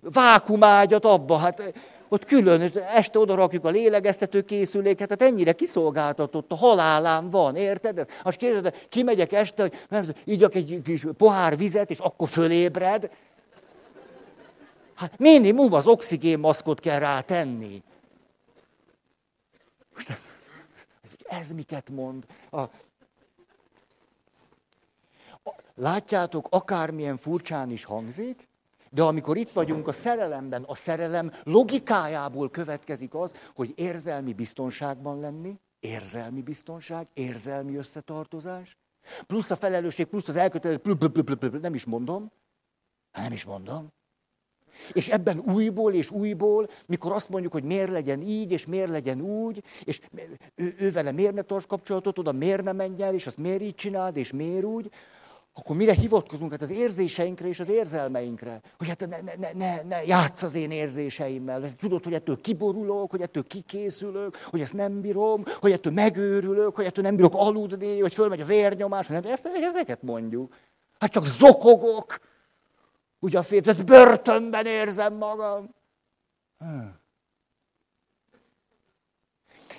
[0.00, 1.36] vákumágyat abba.
[1.36, 1.72] Hát
[2.08, 8.06] ott külön, este oda rakjuk a lélegeztető készüléket, tehát ennyire kiszolgáltatott, a halálám van, érted?
[8.22, 13.10] Azt kérdezed, kimegyek este, hogy nem, igyak egy kis pohár vizet, és akkor fölébred.
[14.94, 17.82] Hát minimum az oxigénmaszkot kell rátenni.
[21.24, 22.24] Ez miket mond?
[22.50, 22.60] A,
[25.78, 28.48] Látjátok, akármilyen furcsán is hangzik,
[28.90, 35.60] de amikor itt vagyunk a szerelemben, a szerelem logikájából következik az, hogy érzelmi biztonságban lenni,
[35.80, 38.76] érzelmi biztonság, érzelmi összetartozás,
[39.26, 40.82] plusz a felelősség, plusz az elkötelezés,
[41.60, 42.30] nem is mondom,
[43.12, 43.92] nem is mondom.
[44.92, 49.20] És ebben újból és újból, mikor azt mondjuk, hogy miért legyen így, és miért legyen
[49.20, 50.00] úgy, és
[50.54, 53.62] ő, ő vele miért ne tarts kapcsolatot, oda miért ne menj el, és azt miért
[53.62, 54.90] így csináld, és miért úgy,
[55.58, 56.50] akkor mire hivatkozunk?
[56.50, 58.60] Hát az érzéseinkre és az érzelmeinkre.
[58.78, 61.74] Hogy hát ne, ne, ne, ne játsz az én érzéseimmel.
[61.74, 66.84] Tudod, hogy ettől kiborulok, hogy ettől kikészülök, hogy ezt nem bírom, hogy ettől megőrülök, hogy
[66.84, 69.06] ettől nem bírok aludni, hogy fölmegy a vérnyomás.
[69.06, 70.54] Nem, ezt, ezeket mondjuk.
[70.98, 72.20] Hát csak zokogok.
[73.18, 75.74] Ugye a férfet börtönben érzem magam.
[76.58, 76.94] Hmm.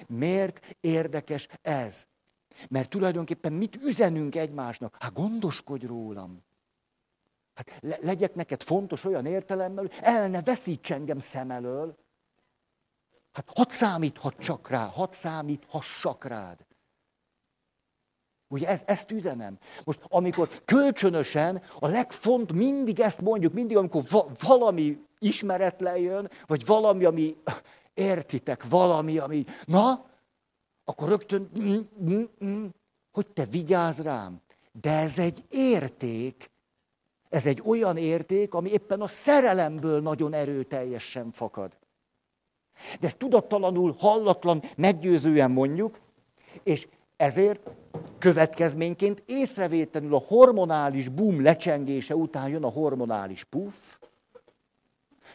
[0.08, 2.08] Miért érdekes ez?
[2.70, 4.95] Mert tulajdonképpen mit üzenünk egymásnak?
[4.99, 6.45] Hát gondoskodj rólam.
[7.53, 11.97] Hát le, legyek neked fontos olyan értelemmel, el ne veszíts engem szem elől.
[13.32, 16.66] Hát hadd számíthat csak rá, hadd számíthassak rád.
[18.47, 19.58] Ugye ez, ezt üzenem.
[19.84, 26.66] Most amikor kölcsönösen a legfont, mindig ezt mondjuk, mindig amikor va, valami ismeretlen jön, vagy
[26.66, 27.38] valami, ami,
[27.93, 30.05] értitek, valami, ami, na,
[30.90, 32.66] akkor rögtön, mm, mm, mm,
[33.12, 34.42] hogy te vigyázz rám.
[34.72, 36.52] De ez egy érték,
[37.30, 41.78] ez egy olyan érték, ami éppen a szerelemből nagyon erőteljesen fakad.
[43.00, 46.00] De ezt tudattalanul, hallatlan, meggyőzően mondjuk,
[46.64, 47.70] és ezért
[48.18, 53.98] következményként észrevétlenül a hormonális boom lecsengése után jön a hormonális puff,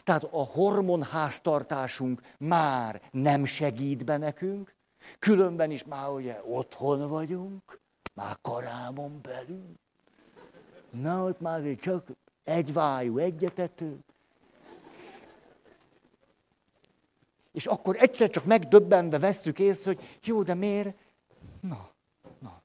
[0.03, 4.72] tehát a hormonháztartásunk már nem segít be nekünk,
[5.19, 7.79] Különben is már ugye otthon vagyunk,
[8.13, 9.73] már karámon belül.
[10.89, 12.07] Na, ott már csak
[12.43, 13.99] egy vájú, egyetető.
[17.51, 20.97] És akkor egyszer csak megdöbbenve vesszük észre, hogy jó, de miért?
[21.59, 21.89] Na,
[22.39, 22.61] na.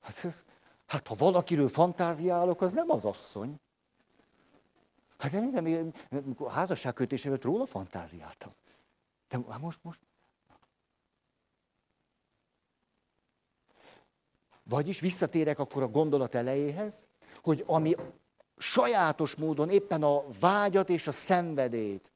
[0.00, 0.44] Hát,
[0.86, 3.60] hát ha valakiről fantáziálok, az nem az asszony.
[5.18, 8.52] Hát nem, nem, nem a házasságkötésében róla fantáziáltam.
[9.28, 9.98] De most, most,
[14.68, 16.94] Vagyis visszatérek akkor a gondolat elejéhez,
[17.42, 17.96] hogy ami
[18.56, 22.12] sajátos módon éppen a vágyat és a szenvedét,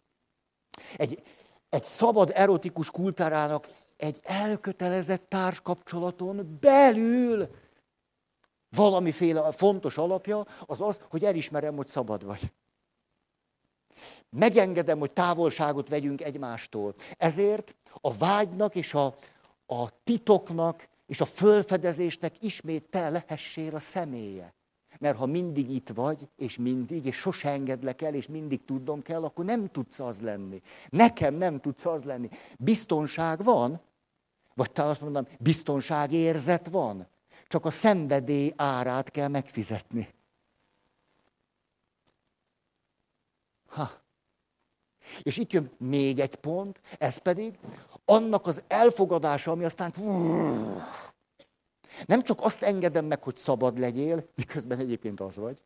[0.96, 1.22] egy,
[1.68, 7.48] egy szabad erotikus kultúrának egy elkötelezett társkapcsolaton belül
[8.68, 12.52] valamiféle fontos alapja, az az, hogy elismerem, hogy szabad vagy.
[14.30, 16.94] Megengedem, hogy távolságot vegyünk egymástól.
[17.16, 19.14] Ezért a vágynak és a,
[19.66, 24.54] a titoknak és a fölfedezésnek ismét te lehessél a személye.
[24.98, 29.24] Mert ha mindig itt vagy, és mindig, és sose engedlek el, és mindig tudnom kell,
[29.24, 30.62] akkor nem tudsz az lenni.
[30.88, 32.28] Nekem nem tudsz az lenni.
[32.58, 33.80] Biztonság van,
[34.54, 37.06] vagy te azt mondom, biztonságérzet van.
[37.46, 40.08] Csak a szenvedély árát kell megfizetni.
[43.66, 43.90] Ha.
[45.22, 47.58] És itt jön még egy pont, ez pedig
[48.04, 49.94] annak az elfogadása, ami aztán
[52.06, 55.62] nem csak azt engedem meg, hogy szabad legyél, miközben egyébként az vagy.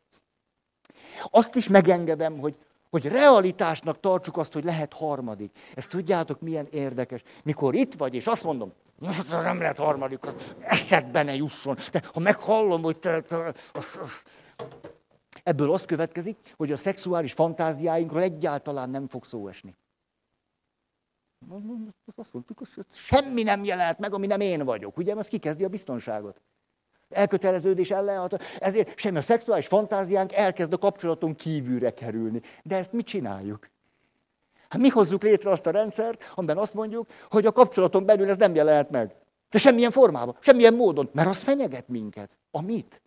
[1.30, 2.55] Azt is megengedem, hogy,
[2.90, 5.59] hogy realitásnak tartsuk azt, hogy lehet harmadik.
[5.74, 7.22] Ezt tudjátok, milyen érdekes.
[7.42, 8.72] Mikor itt vagy, és azt mondom,
[9.30, 11.76] nem lehet harmadik, az eszedbe ne jusson.
[11.92, 14.22] De ha meghallom, hogy te, te az, az.
[15.45, 19.76] Ebből az következik, hogy a szexuális fantáziáinkról egyáltalán nem fog szó esni.
[22.16, 24.97] Azt mondtuk, hogy semmi nem jelent meg, ami nem én vagyok.
[24.97, 26.40] Ugye, az kikezdi a biztonságot.
[27.09, 32.40] Elköteleződés ellen, ezért semmi a szexuális fantáziánk elkezd a kapcsolaton kívülre kerülni.
[32.62, 33.68] De ezt mit csináljuk?
[34.68, 38.36] Hát mi hozzuk létre azt a rendszert, amiben azt mondjuk, hogy a kapcsolaton belül ez
[38.36, 39.14] nem jelent meg.
[39.51, 42.38] De semmilyen formában, semmilyen módon, mert az fenyeget minket.
[42.51, 43.03] A mit?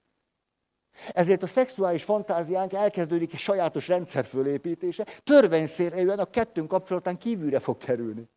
[1.13, 7.77] Ezért a szexuális fantáziánk elkezdődik egy sajátos rendszer fölépítése, törvényszerűen a kettőnk kapcsolatán kívülre fog
[7.77, 8.29] kerülni.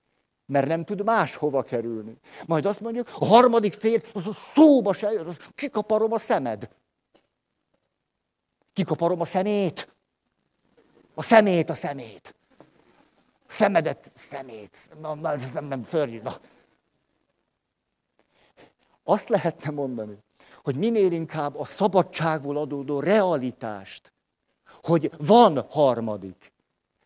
[0.47, 2.17] Mert nem tud máshova kerülni.
[2.47, 6.69] Majd azt mondjuk, a harmadik fél, az a szóba se jön, az kikaparom a szemed.
[8.73, 9.89] Kikaparom a szemét.
[11.15, 12.35] A szemét, a szemét.
[13.47, 14.77] A szemedet, szemét.
[15.01, 16.21] Na, nem, nem, szörnyű.
[16.21, 16.41] Na.
[19.05, 20.19] Azt lehetne mondani,
[20.71, 24.13] hogy minél inkább a szabadságból adódó realitást,
[24.83, 26.53] hogy van harmadik.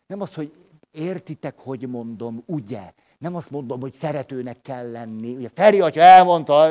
[0.07, 0.51] Nem az, hogy
[0.91, 2.93] értitek, hogy mondom, ugye?
[3.17, 5.35] Nem azt mondom, hogy szeretőnek kell lenni.
[5.35, 6.69] Ugye Feri atya elmondta,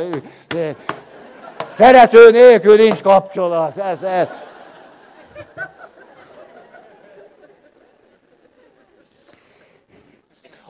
[1.67, 3.77] Szerető nélkül nincs kapcsolat.
[3.77, 4.29] Ez, ez.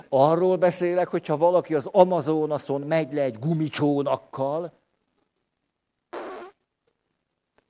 [0.08, 4.72] Arról beszélek, hogyha valaki az Amazonason megy le egy gumicsónakkal,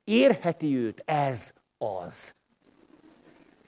[0.05, 2.35] érheti őt ez az.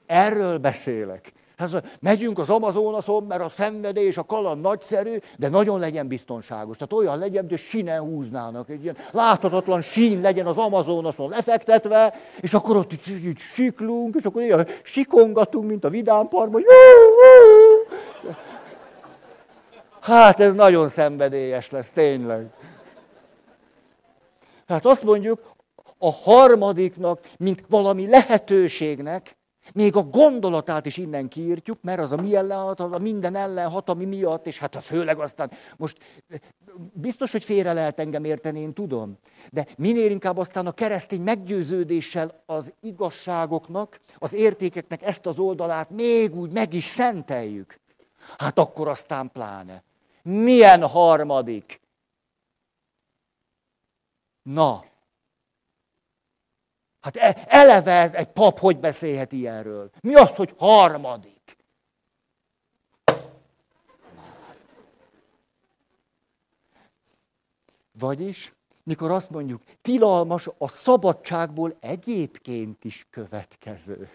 [0.06, 1.32] Erről beszélek.
[1.56, 6.76] Hát, megyünk az Amazonason, mert a szenvedés, a kaland nagyszerű, de nagyon legyen biztonságos.
[6.76, 8.70] Tehát olyan legyen, hogy sinen húznának.
[8.70, 14.24] Egy ilyen láthatatlan sín legyen az Amazonason lefektetve, és akkor ott így, így siklunk, és
[14.24, 16.64] akkor ilyen sikongatunk, mint a vidámparban.
[20.00, 22.46] Hát ez nagyon szenvedélyes lesz, tényleg.
[24.66, 25.55] Hát azt mondjuk,
[25.98, 29.36] a harmadiknak, mint valami lehetőségnek,
[29.72, 33.90] még a gondolatát is innen kiírtjuk, mert az a mi ellenhat, az a minden ellenhat,
[33.90, 35.98] ami miatt, és hát a főleg aztán most
[36.92, 39.18] biztos, hogy félre lehet engem érteni, én tudom.
[39.50, 46.34] De minél inkább aztán a keresztény meggyőződéssel az igazságoknak, az értékeknek ezt az oldalát még
[46.34, 47.80] úgy meg is szenteljük.
[48.38, 49.82] Hát akkor aztán pláne.
[50.22, 51.80] Milyen harmadik?
[54.42, 54.84] Na,
[57.06, 59.90] Hát e, eleve ez egy pap hogy beszélhet ilyenről?
[60.00, 61.56] Mi az, hogy harmadik?
[67.98, 74.10] Vagyis, mikor azt mondjuk, tilalmas a szabadságból egyébként is következő.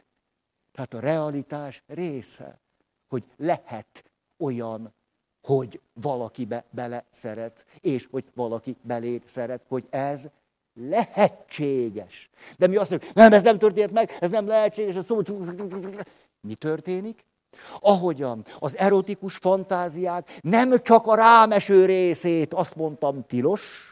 [0.71, 2.59] Tehát a realitás része,
[3.07, 4.93] hogy lehet olyan,
[5.41, 10.29] hogy valakibe bele szeretsz, és hogy valaki beléd szeret, hogy ez
[10.74, 12.30] lehetséges.
[12.57, 15.22] De mi azt mondjuk, nem, ez nem történt meg, ez nem lehetséges, ez szó...
[16.47, 17.26] Mi történik?
[17.80, 23.91] Ahogyan az erotikus fantáziák nem csak a rámeső részét, azt mondtam, tilos,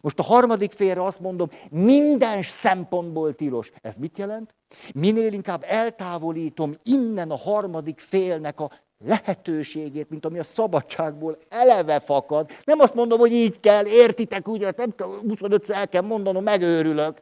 [0.00, 3.72] most a harmadik félre azt mondom, minden szempontból tilos.
[3.82, 4.54] Ez mit jelent?
[4.94, 8.70] Minél inkább eltávolítom innen a harmadik félnek a
[9.04, 12.50] lehetőségét, mint ami a szabadságból eleve fakad.
[12.64, 14.94] Nem azt mondom, hogy így kell, értitek, úgy, nem
[15.28, 17.20] 25 el kell mondanom, megőrülök.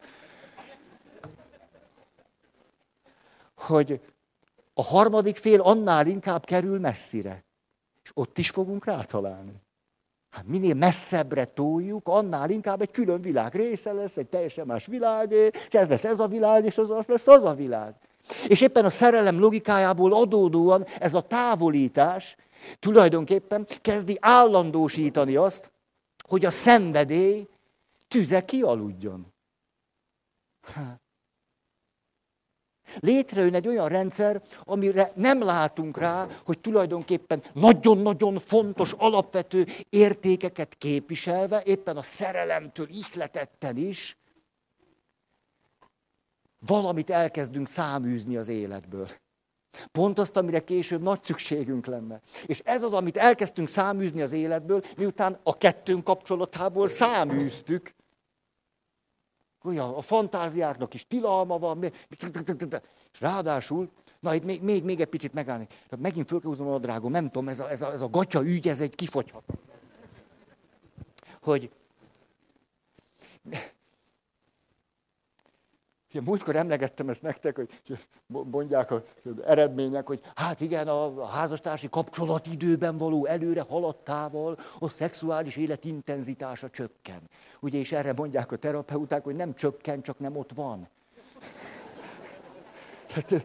[3.57, 4.01] Hogy
[4.75, 7.45] a harmadik fél annál inkább kerül messzire.
[8.03, 9.62] És ott is fogunk rátalálni.
[10.31, 15.33] Hát minél messzebbre toljuk, annál inkább egy külön világ része lesz, egy teljesen más világ,
[15.33, 17.95] és ez lesz ez a világ, és az, az lesz az a világ.
[18.47, 22.37] És éppen a szerelem logikájából adódóan ez a távolítás
[22.79, 25.70] tulajdonképpen kezdi állandósítani azt,
[26.29, 27.49] hogy a szenvedély
[28.09, 29.33] tüze kialudjon.
[33.01, 41.62] Létrejön egy olyan rendszer, amire nem látunk rá, hogy tulajdonképpen nagyon-nagyon fontos, alapvető értékeket képviselve,
[41.62, 44.16] éppen a szerelemtől ihletetten is,
[46.67, 49.09] valamit elkezdünk száműzni az életből.
[49.93, 52.21] Pont azt, amire később nagy szükségünk lenne.
[52.47, 57.95] És ez az, amit elkezdtünk száműzni az életből, miután a kettőnk kapcsolatából száműztük.
[59.65, 61.85] Olyan, a fantáziáknak is tilalma van,
[63.12, 63.91] és ráadásul,
[64.21, 65.67] na itt még, még, még egy picit megállni.
[65.97, 68.43] Megint föl kell húznom a drágom, nem tudom, ez a, ez a, ez a gatya
[68.45, 69.45] ügy, ez egy kifogyhat.
[71.43, 71.71] Hogy
[76.15, 77.69] Ja, múltkor emlegettem ezt nektek, hogy
[78.27, 79.01] mondják az
[79.47, 86.71] eredmények, hogy hát igen, a házastársi kapcsolat időben való előre haladtával a szexuális élet intenzitása
[86.71, 87.21] csökken.
[87.61, 90.89] Ugye, és erre mondják a terapeuták, hogy nem csökken, csak nem ott van.
[93.11, 93.43] Hát ez,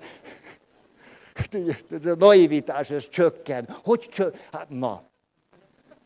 [1.34, 1.54] hát
[1.92, 3.68] ez a naivitás, ez csökken.
[3.84, 4.40] Hogy csökken?
[4.52, 5.04] Hát na.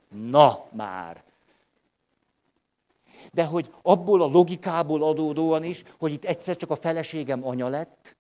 [0.10, 1.24] Na már
[3.34, 8.18] de hogy abból a logikából adódóan is, hogy itt egyszer csak a feleségem anya lett,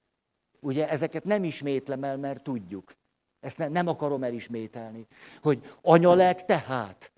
[0.59, 2.95] ugye ezeket nem ismétlem el, mert tudjuk.
[3.39, 5.07] Ezt ne, nem akarom elismételni.
[5.41, 7.11] Hogy anya lett tehát.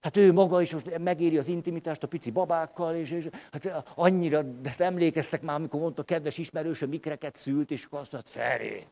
[0.00, 4.42] Hát ő maga is most megéri az intimitást a pici babákkal, és, és hát annyira,
[4.42, 8.86] de ezt emlékeztek már, amikor mondta kedves ismerősöm, mikreket szült, és azt mondta, Feré,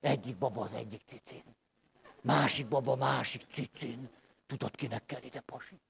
[0.00, 1.42] egyik baba az egyik cicin.
[2.20, 4.08] Másik baba másik cicin.
[4.46, 5.80] Tudod, kinek kell ide pasi?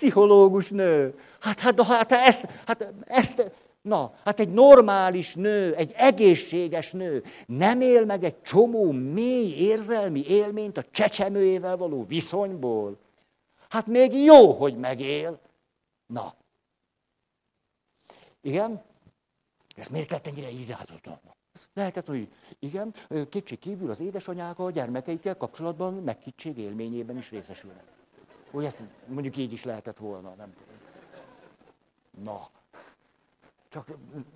[0.00, 1.18] Pszichológus nő.
[1.40, 3.50] Hát, hát, hát, ezt, hát ezt,
[3.82, 10.24] na, hát egy normális nő, egy egészséges nő nem él meg egy csomó mély érzelmi
[10.26, 12.98] élményt a csecsemőjével való viszonyból.
[13.68, 15.40] Hát még jó, hogy megél.
[16.06, 16.34] Na.
[18.40, 18.82] Igen?
[19.76, 21.20] Ez miért lett ennyire ízátotlan?
[21.74, 22.28] Lehetett, hogy
[22.58, 22.94] igen,
[23.28, 27.99] kétség kívül az édesanyák a gyermekeikkel kapcsolatban megkictség élményében is részesülnek.
[28.50, 30.78] Úgy ezt mondjuk így is lehetett volna, nem tudom.
[32.24, 32.48] Na.
[33.68, 33.86] Csak,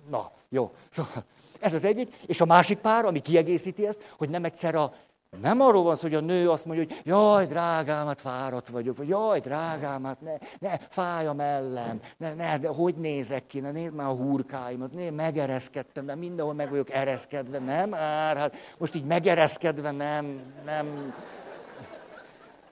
[0.09, 0.75] na, jó.
[0.89, 1.23] Szóval
[1.59, 2.15] ez az egyik.
[2.25, 4.93] És a másik pár, ami kiegészíti ezt, hogy nem egyszer a,
[5.41, 8.97] nem arról van szó, hogy a nő azt mondja, hogy jaj, drágám, hát fáradt vagyok,
[8.97, 13.59] vagy jaj, drágám, hát ne, ne fáj a mellem, ne, ne, de hogy nézek ki,
[13.59, 18.55] ne nézd már a hurkáimat, ne, megereszkedtem, de mindenhol meg vagyok ereszkedve, nem ár, hát
[18.77, 21.13] most így megereszkedve nem, nem,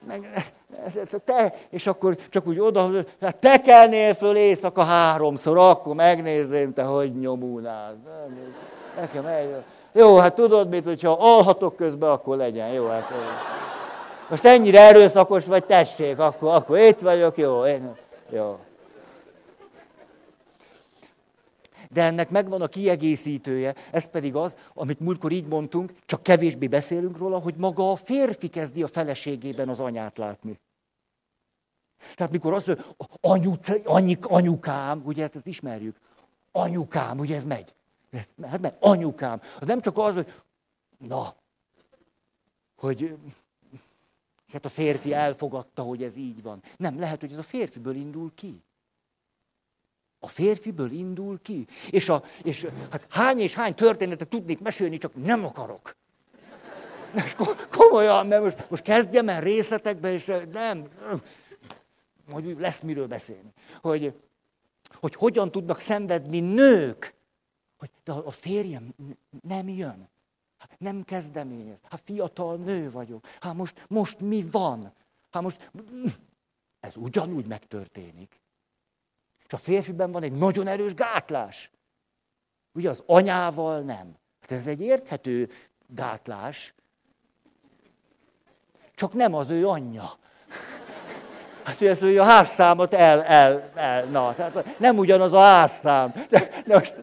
[0.06, 0.52] meg,
[1.24, 2.90] te, és akkor csak úgy oda,
[3.20, 7.96] hát te kelnél föl éjszaka háromszor, akkor megnézzém, te hogy nyomulnál.
[9.00, 9.54] Nekem egy,
[9.92, 12.68] jó, hát tudod mit, hogyha alhatok közben, akkor legyen.
[12.68, 13.12] Jó, hát
[14.28, 17.96] most ennyire erőszakos vagy, tessék, akkor, akkor itt vagyok, jó, én,
[18.30, 18.58] jó.
[21.94, 27.18] De ennek megvan a kiegészítője, ez pedig az, amit múltkor így mondtunk, csak kevésbé beszélünk
[27.18, 30.60] róla, hogy maga a férfi kezdi a feleségében az anyát látni.
[32.14, 32.84] Tehát mikor azt mondja,
[33.20, 35.96] anyuc, anyik, anyukám, ugye ezt, ezt ismerjük,
[36.52, 37.74] anyukám, ugye ez megy.
[38.42, 39.40] Hát mert anyukám.
[39.60, 40.32] Az nem csak az, hogy
[40.98, 41.34] na,
[42.76, 43.16] hogy
[44.52, 46.62] hát a férfi elfogadta, hogy ez így van.
[46.76, 48.62] Nem, lehet, hogy ez a férfiből indul ki.
[50.24, 51.66] A férfiből indul ki.
[51.90, 55.96] És, a, és hát hány és hány történetet tudnék mesélni, csak nem akarok.
[57.12, 57.36] Most
[57.70, 60.88] komolyan, mert most, most kezdjem el részletekbe, és nem,
[62.30, 63.52] hogy lesz miről beszélni.
[63.80, 64.14] Hogy,
[64.94, 67.14] hogy hogyan tudnak szenvedni nők
[67.84, 68.94] hogy de a férjem
[69.42, 70.08] nem jön.
[70.58, 71.78] Hát nem kezdeményez.
[71.82, 73.26] Hát fiatal nő vagyok.
[73.40, 74.92] Hát most, most mi van?
[75.30, 75.70] Hát most
[76.80, 78.40] ez ugyanúgy megtörténik.
[79.46, 81.70] És a férfiben van egy nagyon erős gátlás.
[82.72, 84.16] Ugye az anyával nem.
[84.40, 85.50] Hát ez egy érthető
[85.86, 86.74] gátlás.
[88.94, 90.10] Csak nem az ő anyja.
[91.64, 96.26] Hát, hogy ezt hogy a házszámot el, el, el, na, tehát nem ugyanaz a házszám.
[96.28, 96.96] De, de most,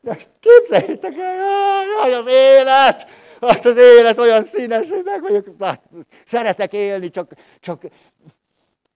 [0.00, 3.06] de képzeljétek el, jaj, az élet!
[3.40, 5.46] Hát az élet olyan színes, hogy meg vagyok.
[5.60, 5.82] Hát,
[6.24, 7.82] szeretek élni, csak, csak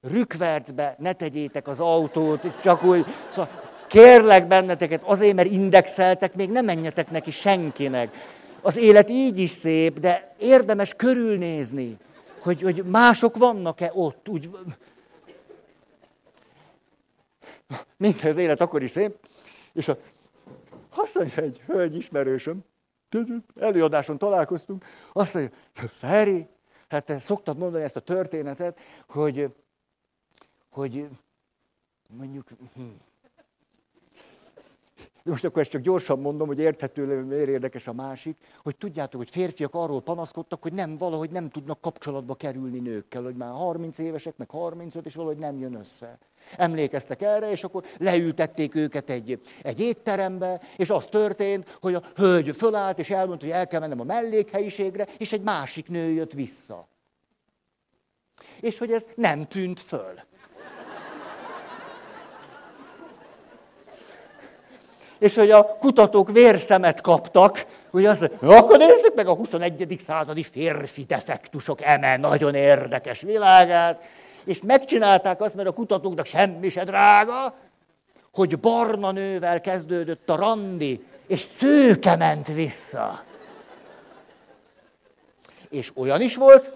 [0.08, 3.04] rükvercbe ne tegyétek az autót, csak úgy.
[3.30, 3.50] Szóval
[3.88, 8.32] kérlek benneteket, azért, mert indexeltek, még nem menjetek neki senkinek.
[8.62, 11.96] Az élet így is szép, de érdemes körülnézni,
[12.38, 14.28] hogy, hogy mások vannak-e ott.
[14.28, 14.50] Úgy...
[17.96, 19.16] Minden az élet akkor is szép,
[19.72, 19.96] és a
[20.96, 22.64] azt mondja egy hölgy ismerősöm,
[23.60, 25.56] előadáson találkoztunk, azt mondja,
[25.98, 26.46] Feri,
[26.88, 28.78] hát te szoktad mondani ezt a történetet,
[29.08, 29.54] hogy,
[30.74, 31.08] hogy
[32.10, 32.82] mondjuk, hm.
[34.96, 39.20] de most akkor ezt csak gyorsan mondom, hogy érthető, miért érdekes a másik, hogy tudjátok,
[39.20, 43.98] hogy férfiak arról panaszkodtak, hogy nem, valahogy nem tudnak kapcsolatba kerülni nőkkel, hogy már 30
[43.98, 46.18] évesek, meg 35, és valahogy nem jön össze.
[46.56, 52.56] Emlékeztek erre, és akkor leültették őket egy, egy étterembe, és az történt, hogy a hölgy
[52.56, 56.88] fölállt, és elmondta, hogy el kell mennem a mellékhelyiségre, és egy másik nő jött vissza.
[58.60, 60.14] És hogy ez nem tűnt föl.
[65.24, 69.96] És hogy a kutatók vérszemet kaptak, hogy azt mondja, akkor nézzük meg a 21.
[70.04, 74.02] századi férfi defektusok eme nagyon érdekes világát,
[74.44, 77.54] és megcsinálták azt, mert a kutatóknak semmi se drága,
[78.32, 83.22] hogy barna nővel kezdődött a randi, és szőke ment vissza.
[85.68, 86.70] És olyan is volt,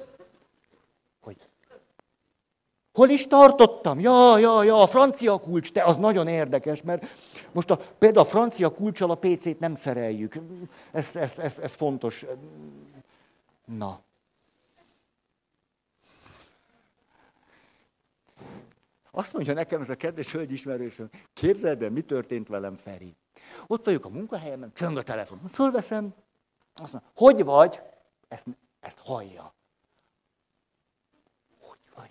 [2.99, 4.01] hol is tartottam?
[4.01, 7.07] Ja, ja, ja, a francia kulcs, te, az nagyon érdekes, mert
[7.53, 10.39] most a, például a francia kulcsal a PC-t nem szereljük.
[10.93, 12.25] Ez, ez, ez, ez fontos.
[13.65, 14.01] Na,
[19.11, 23.17] Azt mondja nekem ez a kedves hölgy ismerősöm, képzeld el, mi történt velem, Feri.
[23.67, 25.41] Ott vagyok a munkahelyemen, csöng a telefon.
[25.53, 26.15] Fölveszem,
[26.75, 27.81] azt mondja, hogy vagy?
[28.29, 28.47] Ezt,
[28.81, 29.55] ezt hallja.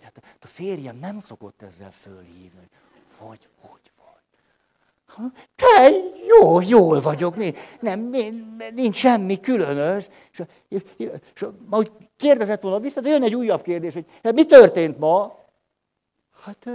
[0.01, 2.69] Hát a férjem nem szokott ezzel fölhívni.
[3.17, 5.31] Hogy, hogy vagy?
[5.55, 5.89] Te,
[6.27, 7.35] jó, jól vagyok,
[7.79, 10.07] nem, nem, nincs semmi különös.
[10.31, 14.33] És, és, és, és majd kérdezett volna vissza, de jön egy újabb kérdés, hogy hát
[14.33, 15.35] mi történt ma?
[16.43, 16.65] Hát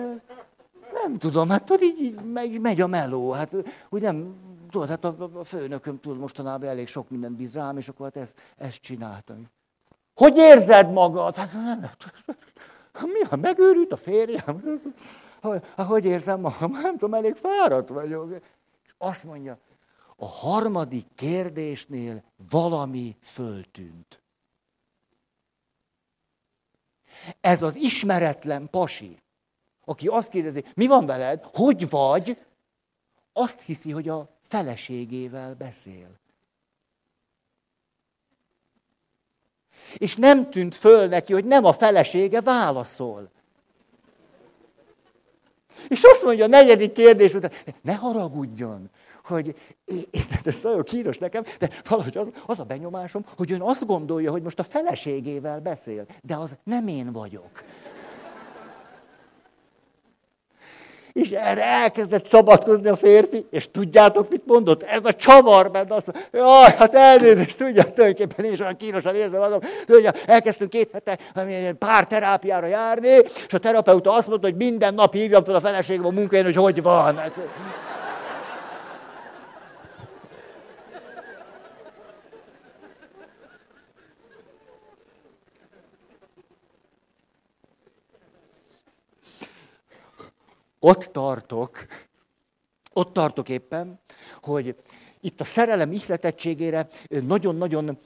[0.93, 3.31] nem tudom, hát tudod, így, így megy, megy a meló.
[3.31, 3.55] Hát
[3.89, 4.35] úgy nem,
[4.71, 8.23] tudod, hát a, a főnököm tud mostanában elég sok mindent bíz rám, és akkor hát
[8.23, 9.45] ezt, ezt csináltam.
[10.15, 11.35] Hogy érzed magad?
[11.35, 11.91] Hát nem,
[13.01, 14.83] mi, ha megőrült a férjem?
[15.43, 16.71] Hát, hogy érzem magam?
[16.71, 18.31] Nem tudom, elég fáradt vagyok.
[18.85, 19.59] És azt mondja,
[20.17, 24.23] a harmadik kérdésnél valami föltűnt.
[27.41, 29.23] Ez az ismeretlen pasi,
[29.85, 32.45] aki azt kérdezi, mi van veled, hogy vagy,
[33.33, 36.21] azt hiszi, hogy a feleségével beszél.
[39.97, 43.31] És nem tűnt föl neki, hogy nem a felesége válaszol.
[45.89, 47.51] És azt mondja a negyedik kérdés után,
[47.83, 48.91] ne haragudjon,
[49.25, 49.55] hogy
[50.45, 54.43] ez nagyon kínos nekem, de valahogy az, az a benyomásom, hogy ön azt gondolja, hogy
[54.43, 57.51] most a feleségével beszél, de az nem én vagyok.
[61.13, 64.83] És erre elkezdett szabadkozni a férfi, és tudjátok, mit mondott?
[64.83, 69.15] Ez a csavar benne azt mondja, jaj, hát elnézést, tudja, tulajdonképpen én is olyan kínosan
[69.15, 71.19] érzem magam, hogy elkezdtünk két hete
[71.79, 73.09] pár terápiára járni,
[73.47, 76.57] és a terapeuta azt mondta, hogy minden nap hívjam fel a feleségem a munkáján, hogy
[76.57, 77.21] hogy van.
[90.85, 91.87] Ott tartok,
[92.93, 94.01] ott tartok éppen,
[94.41, 94.77] hogy
[95.21, 97.99] itt a szerelem ihletettségére nagyon-nagyon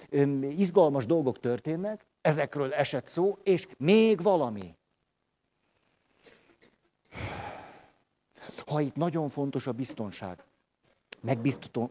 [0.51, 4.75] izgalmas dolgok történnek, ezekről esett szó, és még valami.
[8.67, 10.45] Ha itt nagyon fontos a biztonság,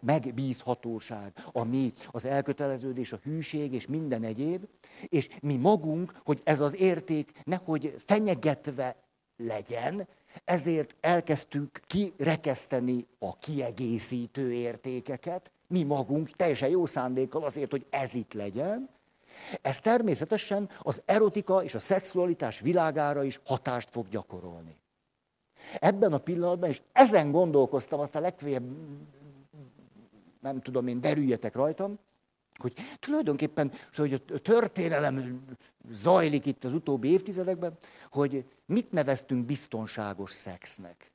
[0.01, 4.67] megbízhatóság, ami az elköteleződés, a hűség és minden egyéb,
[5.07, 8.95] és mi magunk, hogy ez az érték nehogy fenyegetve
[9.38, 10.07] legyen,
[10.45, 18.33] ezért elkezdtük kirekeszteni a kiegészítő értékeket, mi magunk teljesen jó szándékkal azért, hogy ez itt
[18.33, 18.89] legyen.
[19.61, 24.77] Ez természetesen az erotika és a szexualitás világára is hatást fog gyakorolni.
[25.79, 28.63] Ebben a pillanatban, és ezen gondolkoztam, aztán legfeljebb,
[30.41, 31.99] nem tudom én, derüljetek rajtam,
[32.57, 35.45] hogy tulajdonképpen hogy a történelem
[35.91, 37.77] zajlik itt az utóbbi évtizedekben,
[38.11, 41.11] hogy mit neveztünk biztonságos szexnek.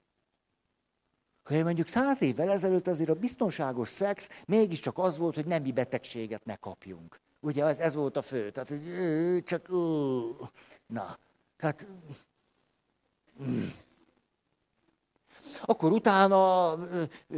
[1.44, 6.44] Hogy mondjuk száz évvel ezelőtt azért a biztonságos szex mégiscsak az volt, hogy nemi betegséget
[6.44, 7.20] ne kapjunk.
[7.40, 8.50] Ugye ez, ez volt a fő.
[8.50, 9.68] Tehát, hogy csak...
[10.86, 11.18] Na,
[11.56, 11.86] tehát...
[13.42, 13.66] Mm.
[15.64, 16.78] Akkor utána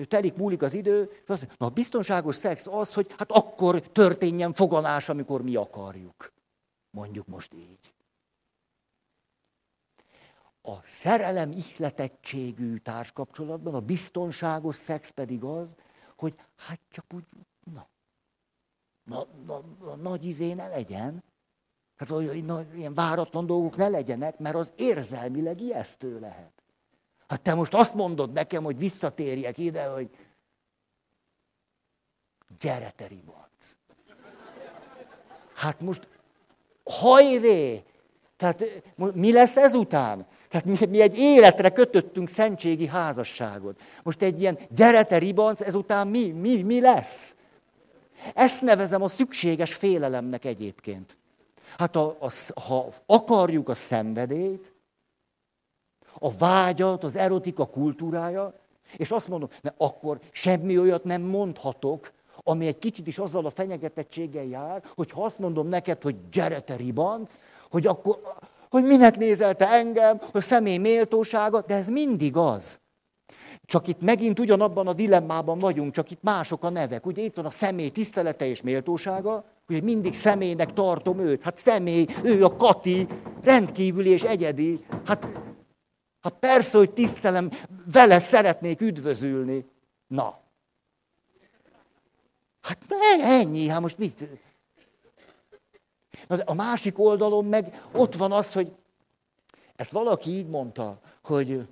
[0.08, 3.80] telik, múlik az idő, és azt mondja, na a biztonságos szex az, hogy hát akkor
[3.80, 6.32] történjen foganás, amikor mi akarjuk.
[6.90, 7.91] Mondjuk most így.
[10.62, 15.74] A szerelem ihletettségű társkapcsolatban a biztonságos szex pedig az,
[16.16, 17.24] hogy hát csak úgy,
[17.74, 17.86] na,
[19.04, 21.22] na, na, na nagy izé ne legyen.
[21.96, 26.52] Hát olyan, ilyen váratlan dolgok ne legyenek, mert az érzelmileg ijesztő lehet.
[27.26, 30.10] Hát te most azt mondod nekem, hogy visszatérjek ide, hogy
[32.58, 33.76] gyere te ribanc.
[35.54, 36.08] Hát most
[36.84, 37.84] hajvé!
[38.36, 38.64] Tehát
[39.14, 40.26] mi lesz ezután?
[40.52, 43.80] Tehát mi, mi egy életre kötöttünk szentségi házasságot.
[44.02, 47.34] Most egy ilyen gyere te ribanc, ezután mi, mi, mi lesz?
[48.34, 51.16] Ezt nevezem a szükséges félelemnek egyébként.
[51.78, 52.30] Hát a, a,
[52.60, 54.72] ha akarjuk a szenvedélyt,
[56.18, 58.54] a vágyat, az erotika kultúrája,
[58.96, 62.12] és azt mondom, ne, akkor semmi olyat nem mondhatok,
[62.44, 66.60] ami egy kicsit is azzal a fenyegetettséggel jár, hogy ha azt mondom neked, hogy gyere
[66.60, 67.38] te ribanc,
[67.70, 68.36] hogy akkor,
[68.72, 72.80] hogy minek nézel te engem, hogy személy méltósága, de ez mindig az.
[73.64, 77.06] Csak itt megint ugyanabban a dilemmában vagyunk, csak itt mások a nevek.
[77.06, 81.42] Ugye itt van a személy tisztelete és méltósága, hogy mindig személynek tartom őt.
[81.42, 83.06] Hát személy, ő a Kati,
[83.42, 84.84] rendkívüli és egyedi.
[85.04, 85.26] Hát
[86.22, 87.50] Hát persze, hogy tisztelem,
[87.92, 89.66] vele szeretnék üdvözülni.
[90.06, 90.40] Na.
[92.60, 92.78] Hát
[93.20, 94.28] ennyi, hát most mit?
[96.40, 98.72] A másik oldalon meg ott van az, hogy
[99.76, 101.68] ezt valaki így mondta, hogy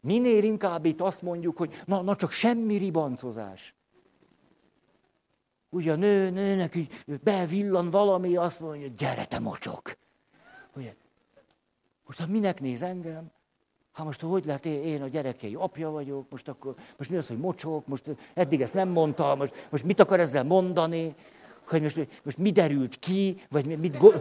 [0.00, 3.74] minél inkább itt azt mondjuk, hogy na, na csak semmi ribancozás.
[5.68, 9.96] Ugye a nő, nőnek így bevillan valami, azt mondja, gyere te mocsok.
[10.76, 10.94] Ugye,
[12.06, 13.30] most hát minek néz engem?
[13.92, 17.38] Hát most hogy lehet, én a gyerekei apja vagyok, most akkor, most mi az, hogy
[17.38, 21.14] mocsok, most eddig ezt nem mondta, most, most mit akar ezzel mondani,
[21.68, 24.12] hogy most, most mi derült ki, vagy mit go...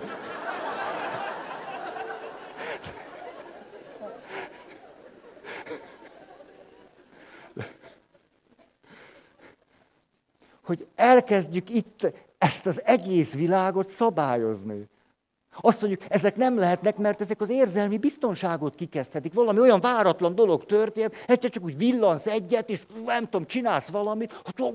[10.66, 14.90] hogy elkezdjük itt ezt az egész világot szabályozni.
[15.62, 19.34] Azt mondjuk, ezek nem lehetnek, mert ezek az érzelmi biztonságot kikezdhetik.
[19.34, 24.32] Valami olyan váratlan dolog történt, egyszer csak úgy villansz egyet, és nem tudom, csinálsz valamit,
[24.32, 24.74] hát,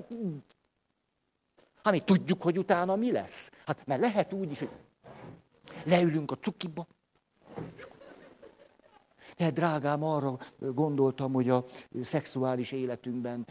[1.82, 3.50] hát mi tudjuk, hogy utána mi lesz.
[3.66, 4.70] Hát mert lehet úgy is, hogy
[5.84, 6.86] leülünk a cukiba.
[9.36, 11.64] De drágám, arra gondoltam, hogy a
[12.02, 13.46] szexuális életünkben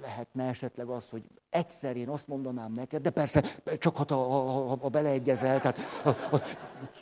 [0.00, 3.42] lehetne esetleg az, hogy egyszer én azt mondanám neked, de persze,
[3.78, 6.40] csak ha, ha, ha, ha beleegyezel, tehát, ha, ha,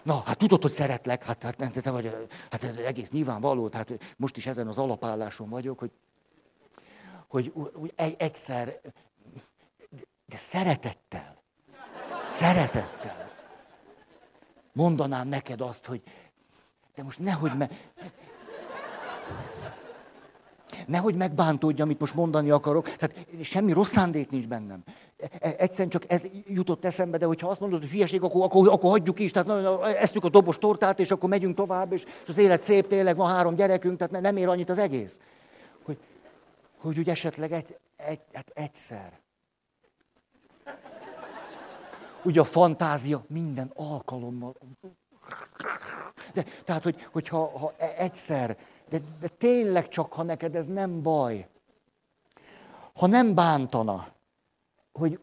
[0.02, 3.98] na, hát tudod, hogy szeretlek, hát, hát, te, te vagy, hát ez egész nyilvánvaló, tehát
[4.16, 5.90] most is ezen az alapálláson vagyok, hogy,
[7.28, 8.80] hogy, hogy egyszer,
[10.30, 11.42] de szeretettel,
[12.28, 13.30] szeretettel
[14.72, 16.02] mondanám neked azt, hogy
[16.94, 17.68] de most nehogy, me,
[20.86, 22.96] nehogy megbántódj, amit most mondani akarok.
[22.96, 24.82] Tehát semmi rossz szándék nincs bennem.
[25.38, 28.90] E, egyszerűen csak ez jutott eszembe, de hogyha azt mondod, hogy hülyeség, akkor, akkor, akkor
[28.90, 29.30] hagyjuk is.
[29.30, 32.62] Tehát na, na, esztük a dobos tortát, és akkor megyünk tovább, és, és az élet
[32.62, 35.20] szép, tényleg van három gyerekünk, tehát nem ér annyit az egész.
[35.82, 35.98] Hogy,
[36.78, 39.20] hogy úgy esetleg egy, egy, hát egyszer.
[42.24, 44.54] Ugye a fantázia minden alkalommal.
[46.34, 48.56] De, tehát, hogy, hogyha ha e, egyszer
[48.90, 51.48] de, de tényleg csak, ha neked ez nem baj.
[52.94, 54.06] Ha nem bántana,
[54.92, 55.18] hogy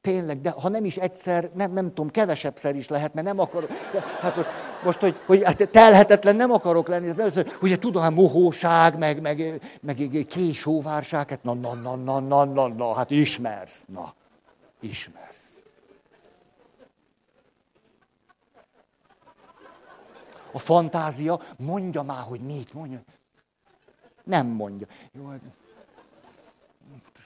[0.00, 3.68] tényleg, de ha nem is egyszer, nem, nem tudom, kevesebbszer is lehet, mert nem akarok.
[3.92, 4.48] De, hát most,
[4.84, 9.20] most hogy, hogy hát telhetetlen nem akarok lenni, ez először, ugye tudom, hát mohóság, meg,
[9.20, 14.14] meg, meg késóvárság, hát na, na, na, na, na, na, na, hát ismersz, na,
[14.80, 15.37] ismersz.
[20.52, 23.02] A fantázia mondja már, hogy mit mondja.
[24.24, 24.86] Nem mondja.
[25.12, 25.40] Jó, hát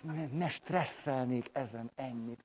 [0.02, 2.44] ne, ne stresszelnék ezen ennyit.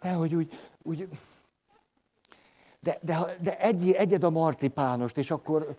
[0.00, 0.52] hogy úgy,
[0.82, 1.08] úgy
[2.80, 5.74] de, de, de egy, egyed a marcipánost, és akkor,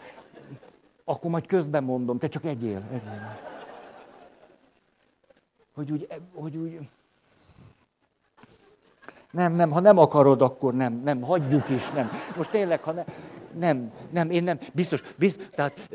[1.03, 2.84] akkor majd közben mondom, te csak egyél.
[2.91, 3.39] egyél.
[5.73, 6.89] Hogy úgy, hogy úgy
[9.36, 12.11] nem, nem, ha nem akarod, akkor nem, nem, hagyjuk is, nem.
[12.36, 13.05] Most tényleg, ha nem,
[13.53, 15.89] nem, nem, én nem, biztos, biztos, tehát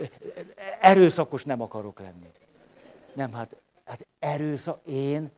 [0.81, 2.33] erőszakos nem akarok lenni.
[3.15, 5.31] Nem, hát, hát erőszak, én,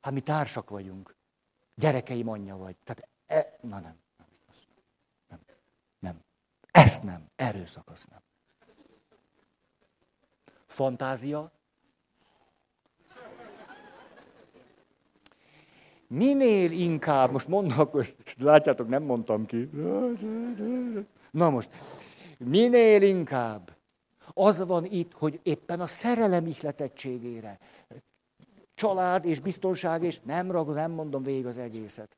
[0.00, 1.14] hát mi társak vagyunk.
[1.74, 2.76] Gyerekeim anyja vagy.
[2.84, 4.28] Tehát, e, na nem, nem,
[5.28, 5.38] nem,
[5.98, 6.20] nem.
[6.70, 8.20] Ezt nem, erőszak az nem.
[10.66, 11.52] Fantázia,
[16.08, 18.02] minél inkább, most mondok,
[18.38, 19.70] látjátok, nem mondtam ki.
[21.30, 21.70] Na most,
[22.38, 23.76] minél inkább
[24.34, 27.58] az van itt, hogy éppen a szerelem ihletettségére,
[28.74, 32.16] család és biztonság, és nem ragod, nem mondom végig az egészet.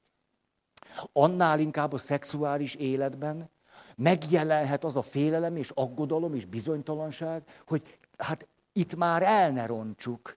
[1.13, 3.51] Annál inkább a szexuális életben
[3.97, 10.37] megjelenhet az a félelem és aggodalom és bizonytalanság, hogy hát itt már el ne roncsuk.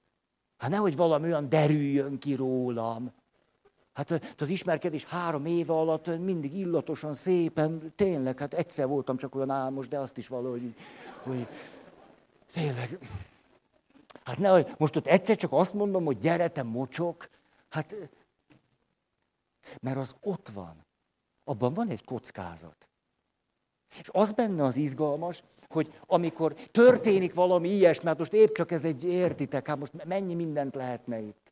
[0.58, 3.12] Hát nehogy valami olyan derüljön ki rólam,
[3.94, 9.50] Hát az ismerkedés három éve alatt mindig illatosan, szépen, tényleg, hát egyszer voltam csak olyan
[9.50, 10.76] álmos, de azt is valahogy,
[11.24, 11.48] hogy
[12.52, 13.00] tényleg.
[14.24, 17.30] Hát ne, most ott egyszer csak azt mondom, hogy gyere, te mocsok,
[17.70, 17.96] hát,
[19.82, 20.86] mert az ott van.
[21.44, 22.88] Abban van egy kockázat.
[24.00, 28.84] És az benne az izgalmas, hogy amikor történik valami ilyesmi, hát most épp csak ez
[28.84, 31.51] egy, értitek, hát most mennyi mindent lehetne itt.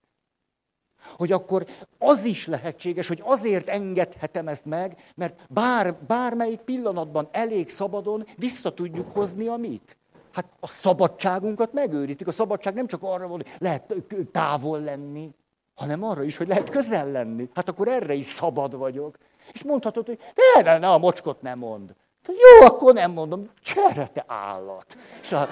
[1.18, 1.66] Hogy akkor
[1.98, 8.74] az is lehetséges, hogy azért engedhetem ezt meg, mert bár, bármelyik pillanatban elég szabadon vissza
[8.74, 9.98] tudjuk hozni a mit.
[10.32, 12.28] Hát a szabadságunkat megőriztük.
[12.28, 13.94] A szabadság nem csak arra van, hogy lehet
[14.32, 15.30] távol lenni,
[15.76, 17.50] hanem arra is, hogy lehet közel lenni.
[17.54, 19.18] Hát akkor erre is szabad vagyok.
[19.52, 21.96] És mondhatod, hogy ne, ne, ne a mocskot nem mond.
[22.28, 23.50] Jó, akkor nem mondom.
[23.62, 24.98] Csere, állat.
[25.22, 25.48] És a...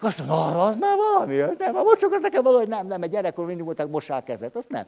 [0.00, 3.46] Azt mondja, az már valami, nem, a mocsok az nekem valahogy nem, nem, egy gyerekkor
[3.46, 4.86] mindig voltak mossák kezet, azt nem.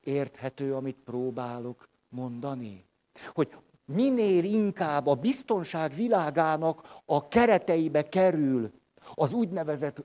[0.00, 2.84] Érthető, amit próbálok mondani?
[3.26, 8.70] Hogy minél inkább a biztonság világának a kereteibe kerül
[9.14, 10.04] az úgynevezett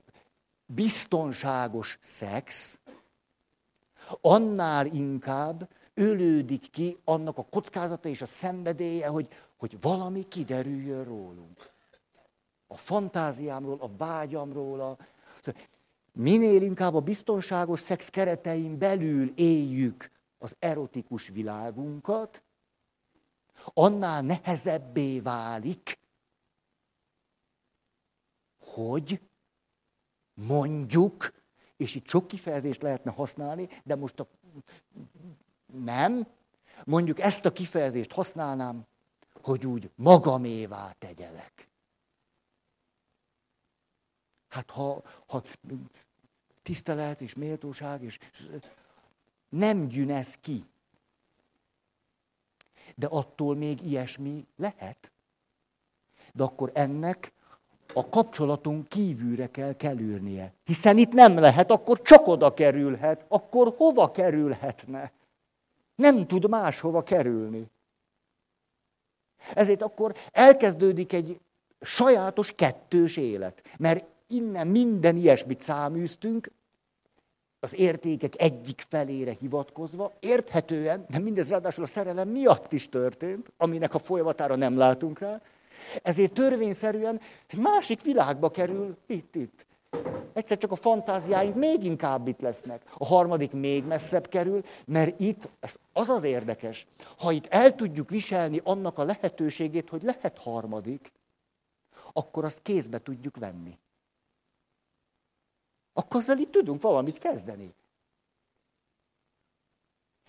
[0.66, 2.78] biztonságos szex,
[4.20, 11.72] annál inkább ölődik ki annak a kockázata és a szenvedélye, hogy, hogy valami kiderüljön rólunk.
[12.66, 14.96] A fantáziámról, a vágyamról, a...
[16.12, 22.42] Minél inkább a biztonságos szex keretein belül éljük az erotikus világunkat,
[23.64, 25.98] annál nehezebbé válik,
[28.58, 29.20] hogy
[30.34, 31.32] mondjuk,
[31.76, 34.28] és itt sok kifejezést lehetne használni, de most a
[35.82, 36.26] nem.
[36.84, 38.86] Mondjuk ezt a kifejezést használnám,
[39.42, 41.68] hogy úgy magamévá tegyelek.
[44.48, 45.42] Hát ha, ha
[46.62, 48.18] tisztelet és méltóság, és
[49.48, 50.64] nem gyünesz ki.
[52.94, 55.12] De attól még ilyesmi lehet.
[56.32, 57.32] De akkor ennek
[57.94, 60.52] a kapcsolaton kívülre kell kerülnie.
[60.64, 63.24] Hiszen itt nem lehet, akkor csak oda kerülhet.
[63.28, 65.12] Akkor hova kerülhetne?
[65.94, 67.70] Nem tud máshova kerülni.
[69.54, 71.40] Ezért akkor elkezdődik egy
[71.80, 73.62] sajátos kettős élet.
[73.78, 76.50] Mert innen minden ilyesmit száműztünk,
[77.60, 83.94] az értékek egyik felére hivatkozva, érthetően, de mindez ráadásul a szerelem miatt is történt, aminek
[83.94, 85.40] a folyamatára nem látunk rá,
[86.02, 89.66] ezért törvényszerűen egy másik világba kerül itt-itt.
[90.34, 92.92] Egyszer csak a fantáziáink még inkább itt lesznek.
[92.98, 95.48] A harmadik még messzebb kerül, mert itt
[95.92, 96.86] az az érdekes,
[97.18, 101.12] ha itt el tudjuk viselni annak a lehetőségét, hogy lehet harmadik,
[102.12, 103.78] akkor azt kézbe tudjuk venni.
[105.92, 107.74] Akkor azzal itt tudunk valamit kezdeni.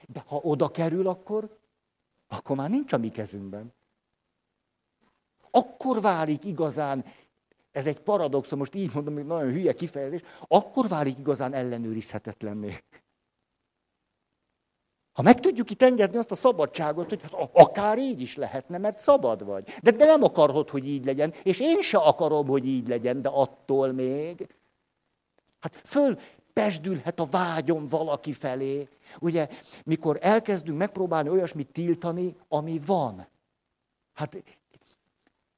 [0.08, 1.58] De ha oda kerül, akkor,
[2.28, 3.74] akkor már nincs a mi kezünkben.
[5.51, 7.06] Akkor válik igazán,
[7.76, 12.78] ez egy paradoxon, most így mondom, hogy nagyon hülye kifejezés, akkor válik igazán ellenőrizhetetlenné.
[15.13, 18.99] Ha meg tudjuk itt engedni azt a szabadságot, hogy hát akár így is lehetne, mert
[18.99, 19.73] szabad vagy.
[19.82, 23.30] De, de nem akarod, hogy így legyen, és én se akarom, hogy így legyen, de
[23.30, 24.47] attól még.
[25.59, 26.19] Hát föl
[26.53, 28.88] pesdülhet a vágyom valaki felé.
[29.19, 29.47] Ugye,
[29.86, 33.28] mikor elkezdünk megpróbálni olyasmit tiltani, ami van.
[34.13, 34.43] Hát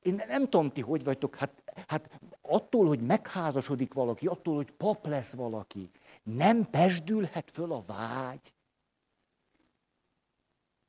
[0.02, 5.06] én nem tudom ti, hogy vagytok, hát, hát attól, hogy megházasodik valaki, attól, hogy pap
[5.06, 5.92] lesz valaki,
[6.24, 8.54] nem pesdülhet föl a vágy.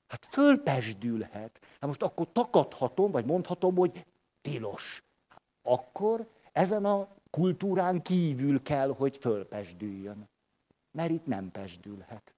[0.06, 1.61] Hát fölpesdülhet.
[1.62, 4.06] Hát most akkor takadhatom, vagy mondhatom, hogy
[4.40, 5.02] tilos.
[5.62, 10.28] Akkor ezen a kultúrán kívül kell, hogy fölpesdüljön.
[10.90, 12.34] Mert itt nem pesdülhet.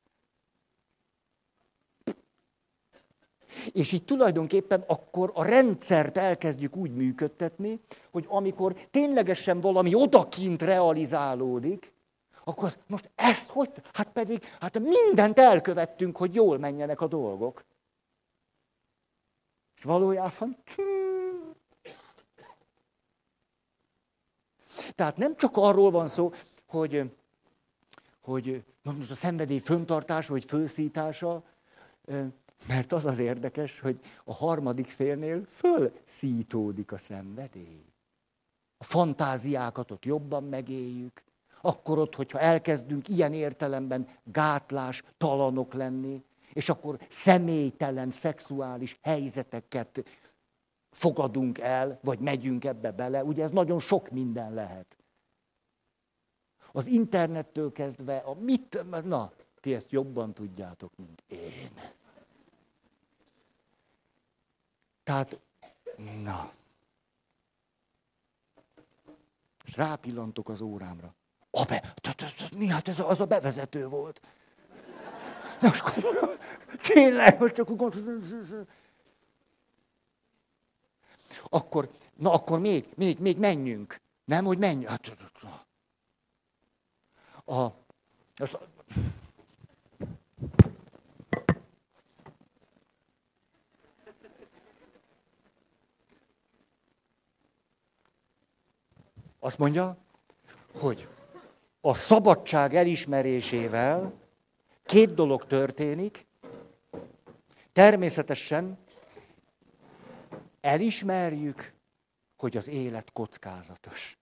[3.73, 7.81] És így tulajdonképpen akkor a rendszert elkezdjük úgy működtetni,
[8.11, 11.93] hogy amikor ténylegesen valami odakint realizálódik,
[12.45, 13.71] akkor most ezt hogy?
[13.93, 17.65] Hát pedig, hát mindent elkövettünk, hogy jól menjenek a dolgok.
[19.77, 20.57] És valójában...
[24.95, 26.33] Tehát nem csak arról van szó,
[26.67, 27.11] hogy,
[28.21, 31.43] hogy most a szenvedély föntartása vagy fölszítása,
[32.67, 37.85] mert az az érdekes, hogy a harmadik félnél fölszítódik a szenvedély.
[38.79, 41.23] A fantáziákat ott jobban megéljük,
[41.61, 50.05] akkor ott, hogyha elkezdünk ilyen értelemben gátlás, talanok lenni, és akkor személytelen szexuális helyzeteket
[50.91, 54.97] fogadunk el, vagy megyünk ebbe bele, ugye ez nagyon sok minden lehet.
[56.73, 61.71] Az internettől kezdve, a mit, na, ti ezt jobban tudjátok, mint én.
[65.11, 65.39] Tehát,
[66.23, 66.53] na.
[69.65, 71.15] És rápillantok az órámra.
[71.51, 71.95] A be,
[72.57, 74.21] mi hát ez az a bevezető volt.
[75.61, 75.83] Na, most
[76.81, 77.71] tényleg, most csak
[81.49, 84.01] akkor, na akkor még, még, még menjünk.
[84.25, 84.89] Nem, hogy menjünk.
[84.89, 85.17] Hát,
[87.45, 87.69] a,
[88.39, 88.59] most,
[99.41, 99.97] Azt mondja,
[100.78, 101.09] hogy
[101.80, 104.12] a szabadság elismerésével
[104.84, 106.26] két dolog történik.
[107.72, 108.78] Természetesen
[110.61, 111.72] elismerjük,
[112.36, 114.18] hogy az élet kockázatos.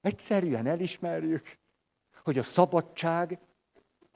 [0.00, 1.58] Egyszerűen elismerjük,
[2.22, 3.38] hogy a szabadság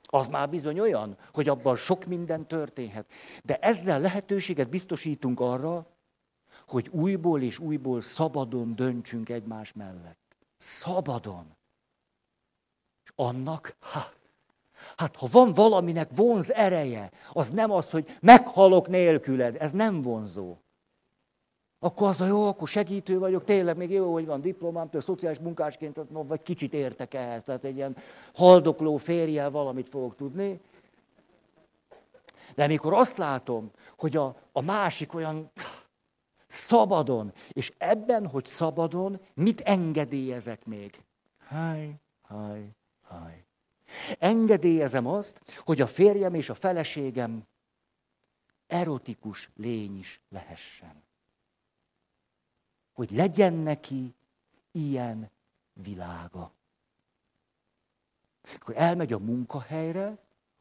[0.02, 3.06] az már bizony olyan, hogy abban sok minden történhet.
[3.42, 5.86] De ezzel lehetőséget biztosítunk arra,
[6.66, 10.36] hogy újból és újból szabadon döntsünk egymás mellett.
[10.56, 11.56] Szabadon.
[13.04, 14.12] És annak, ha,
[14.96, 20.56] hát ha van valaminek vonz ereje, az nem az, hogy meghalok nélküled, ez nem vonzó.
[21.78, 25.38] Akkor az a jó, akkor segítő vagyok, tényleg még jó, hogy van diplomám, tőle szociális
[25.38, 27.96] munkásként, vagy kicsit értek ehhez, tehát egy ilyen
[28.34, 30.60] haldokló férjel valamit fogok tudni.
[32.54, 35.50] De amikor azt látom, hogy a, a másik olyan
[36.66, 37.32] Szabadon.
[37.48, 41.02] És ebben, hogy szabadon, mit engedélyezek még?
[41.38, 42.68] Háj, háj,
[43.02, 43.44] háj.
[44.18, 47.46] Engedélyezem azt, hogy a férjem és a feleségem
[48.66, 51.02] erotikus lény is lehessen.
[52.92, 54.14] Hogy legyen neki
[54.70, 55.30] ilyen
[55.72, 56.52] világa.
[58.54, 60.18] Akkor elmegy a munkahelyre,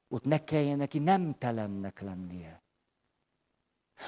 [0.08, 2.64] ott ne kelljen neki nemtelennek lennie.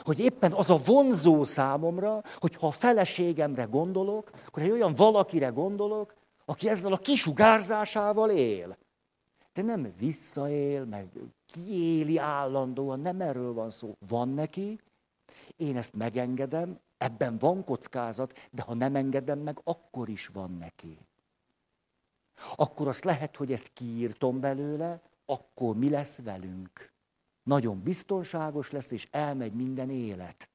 [0.04, 5.48] Hogy éppen az a vonzó számomra, hogy ha a feleségemre gondolok, akkor egy olyan valakire
[5.48, 6.14] gondolok,
[6.46, 8.78] aki ezzel a kisugárzásával él.
[9.54, 11.08] De nem visszaél, meg
[11.46, 13.96] kiéli állandóan, nem erről van szó.
[14.08, 14.80] Van neki,
[15.56, 20.98] én ezt megengedem, ebben van kockázat, de ha nem engedem meg, akkor is van neki.
[22.56, 26.92] Akkor azt lehet, hogy ezt kiírtom belőle, akkor mi lesz velünk?
[27.48, 30.50] Nagyon biztonságos lesz, és elmegy minden élet.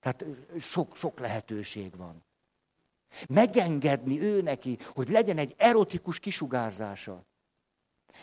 [0.00, 0.24] Tehát
[0.58, 2.24] sok, sok lehetőség van.
[3.28, 7.24] Megengedni ő neki, hogy legyen egy erotikus kisugárzása.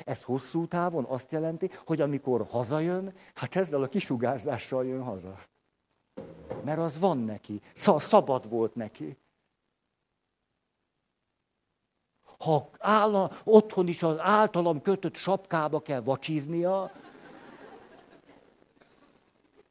[0.03, 5.39] Ez hosszú távon azt jelenti, hogy amikor hazajön, hát ezzel a kisugárzással jön haza.
[6.63, 9.17] Mert az van neki, szabad volt neki.
[12.37, 16.91] Ha áll, otthon is az általam kötött sapkába kell vacsiznia,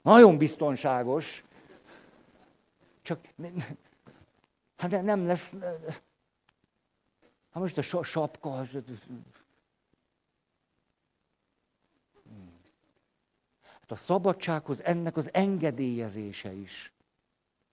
[0.04, 1.44] nagyon biztonságos,
[3.02, 3.28] csak
[4.76, 5.54] hát nem lesz,
[7.50, 8.66] hát most a sapka,
[13.60, 16.92] Hát a szabadsághoz ennek az engedélyezése is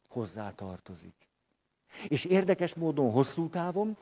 [0.09, 1.29] hozzátartozik.
[2.07, 3.97] És érdekes módon hosszú távon,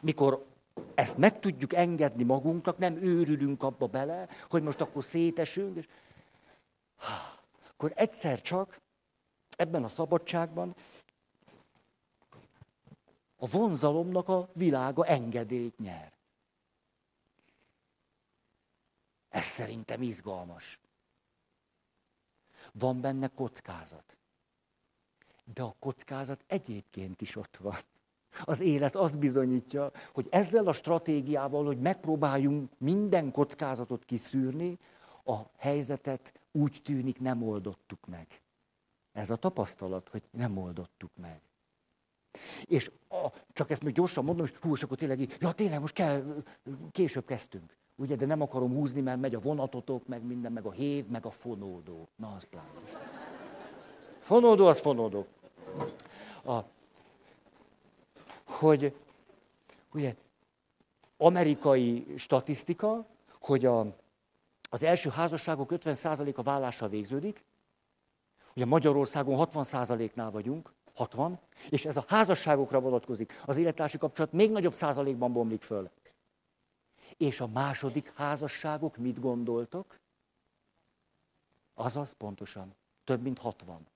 [0.00, 0.46] mikor
[0.94, 5.86] ezt meg tudjuk engedni magunknak, nem őrülünk abba bele, hogy most akkor szétesünk, és
[7.80, 8.80] akkor egyszer csak
[9.56, 10.74] ebben a szabadságban
[13.36, 16.12] a vonzalomnak a világa engedélyt nyer.
[19.28, 20.80] Ez szerintem izgalmas.
[22.72, 24.16] Van benne kockázat.
[25.44, 27.78] De a kockázat egyébként is ott van.
[28.44, 34.78] Az élet azt bizonyítja, hogy ezzel a stratégiával, hogy megpróbáljunk minden kockázatot kiszűrni,
[35.24, 38.40] a helyzetet úgy tűnik nem oldottuk meg.
[39.12, 41.40] Ez a tapasztalat, hogy nem oldottuk meg.
[42.64, 45.94] És a, csak ezt még gyorsan mondom, hogy hú, és akkor tényleg, ja tényleg most
[45.94, 46.42] kell,
[46.92, 47.76] később kezdtünk.
[47.96, 51.26] Ugye, de nem akarom húzni, mert megy a vonatotok, meg minden, meg a hév, meg
[51.26, 52.08] a fonódó.
[52.16, 52.90] Na, az plános.
[54.18, 55.26] Fonódó, az fonódó.
[56.44, 56.58] A,
[58.44, 58.94] hogy
[59.92, 60.14] ugye
[61.16, 63.06] amerikai statisztika,
[63.40, 63.96] hogy a,
[64.72, 67.44] az első házasságok 50%-a vállással végződik,
[68.54, 71.38] ugye Magyarországon 60%-nál vagyunk, 60,
[71.70, 73.42] és ez a házasságokra vonatkozik.
[73.44, 75.90] Az élettársi kapcsolat még nagyobb százalékban bomlik föl.
[77.16, 79.98] És a második házasságok mit gondoltok?
[81.74, 83.86] Azaz pontosan, több mint 60.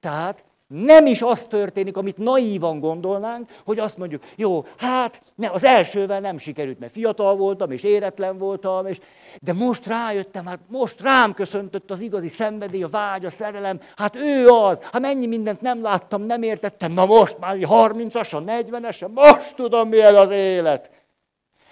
[0.00, 5.64] Tehát nem is az történik, amit naívan gondolnánk, hogy azt mondjuk, jó, hát ne, az
[5.64, 8.98] elsővel nem sikerült, mert fiatal voltam, és éretlen voltam, és,
[9.40, 14.16] de most rájöttem, hát most rám köszöntött az igazi szenvedély, a vágy, a szerelem, hát
[14.16, 19.56] ő az, hát mennyi mindent nem láttam, nem értettem, na most már 30-asan, 40-esen, most
[19.56, 20.90] tudom, milyen az élet.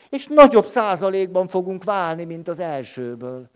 [0.08, 3.50] És nagyobb százalékban fogunk válni, mint az elsőből.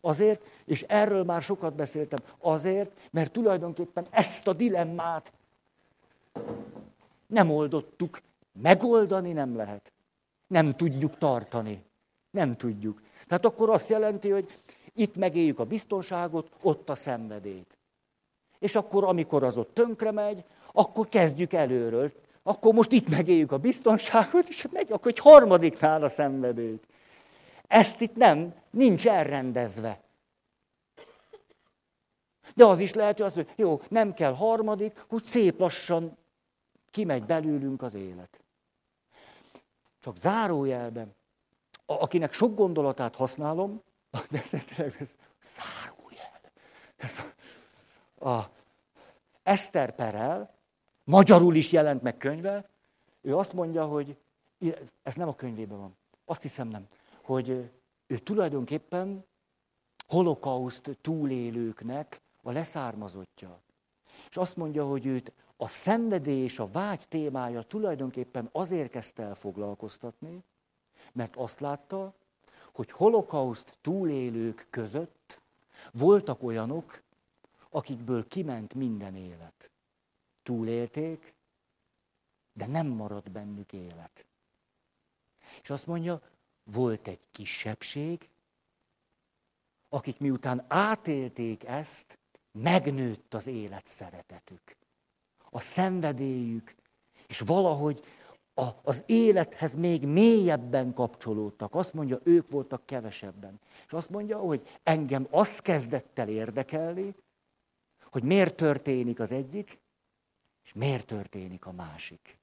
[0.00, 5.32] Azért, és erről már sokat beszéltem, azért, mert tulajdonképpen ezt a dilemmát
[7.26, 8.20] nem oldottuk.
[8.62, 9.92] Megoldani nem lehet.
[10.46, 11.82] Nem tudjuk tartani.
[12.30, 13.02] Nem tudjuk.
[13.26, 14.58] Tehát akkor azt jelenti, hogy
[14.94, 17.78] itt megéljük a biztonságot, ott a szenvedét.
[18.58, 22.12] És akkor, amikor az ott tönkre megy, akkor kezdjük előről.
[22.42, 26.86] Akkor most itt megéljük a biztonságot, és megy, akkor egy harmadiknál a szenvedét.
[27.66, 30.00] Ezt itt nem, nincs elrendezve.
[32.54, 36.16] De az is lehet, hogy az, hogy jó, nem kell harmadik, úgy szép lassan
[36.90, 38.40] kimegy belőlünk az élet.
[40.00, 41.14] Csak zárójelben,
[41.86, 43.82] akinek sok gondolatát használom,
[44.30, 46.40] de szerintem ez zárójel.
[46.96, 47.18] Ez
[48.18, 48.50] a, a
[49.42, 50.54] Eszter Perel,
[51.04, 52.68] magyarul is jelent meg könyve,
[53.20, 54.16] ő azt mondja, hogy
[55.02, 56.86] ez nem a könyvében van, azt hiszem nem,
[57.26, 57.70] hogy
[58.06, 59.24] ő tulajdonképpen
[60.06, 63.60] holokauszt túlélőknek a leszármazottja.
[64.30, 70.44] És azt mondja, hogy őt a szenvedély a vágy témája tulajdonképpen azért kezdte el foglalkoztatni,
[71.12, 72.14] mert azt látta,
[72.72, 75.40] hogy holokauszt túlélők között
[75.92, 77.02] voltak olyanok,
[77.70, 79.70] akikből kiment minden élet.
[80.42, 81.34] Túlélték,
[82.52, 84.26] de nem maradt bennük élet.
[85.62, 86.20] És azt mondja,
[86.72, 88.28] volt egy kisebbség,
[89.88, 92.18] akik miután átélték ezt,
[92.52, 94.76] megnőtt az élet szeretetük.
[95.50, 96.74] a szenvedélyük,
[97.26, 98.04] és valahogy
[98.54, 101.74] a, az élethez még mélyebben kapcsolódtak.
[101.74, 103.60] Azt mondja, ők voltak kevesebben.
[103.86, 107.14] És azt mondja, hogy engem azt kezdett el érdekelni,
[108.10, 109.78] hogy miért történik az egyik,
[110.64, 112.38] és miért történik a másik.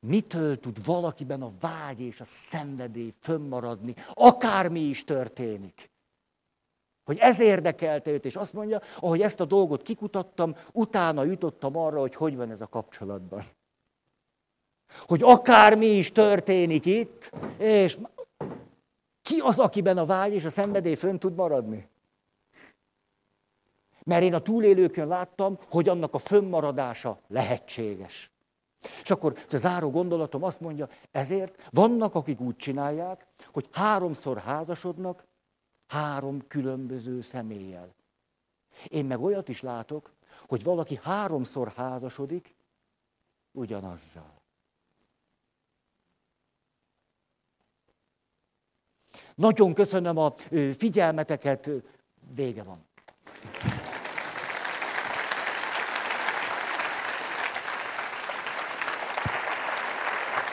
[0.00, 5.90] Mitől tud valakiben a vágy és a szenvedély fönnmaradni, akármi is történik.
[7.04, 12.00] Hogy ez érdekelte őt, és azt mondja, ahogy ezt a dolgot kikutattam, utána jutottam arra,
[12.00, 13.44] hogy hogy van ez a kapcsolatban.
[15.06, 17.98] Hogy akármi is történik itt, és
[19.22, 21.88] ki az, akiben a vágy és a szenvedély fönn tud maradni?
[24.04, 28.30] Mert én a túlélőkön láttam, hogy annak a fönnmaradása lehetséges.
[29.02, 35.24] És akkor a záró gondolatom azt mondja, ezért vannak, akik úgy csinálják, hogy háromszor házasodnak
[35.86, 37.94] három különböző személlyel.
[38.88, 40.12] Én meg olyat is látok,
[40.48, 42.54] hogy valaki háromszor házasodik
[43.52, 44.38] ugyanazzal.
[49.34, 50.34] Nagyon köszönöm a
[50.76, 51.70] figyelmeteket,
[52.34, 52.88] vége van.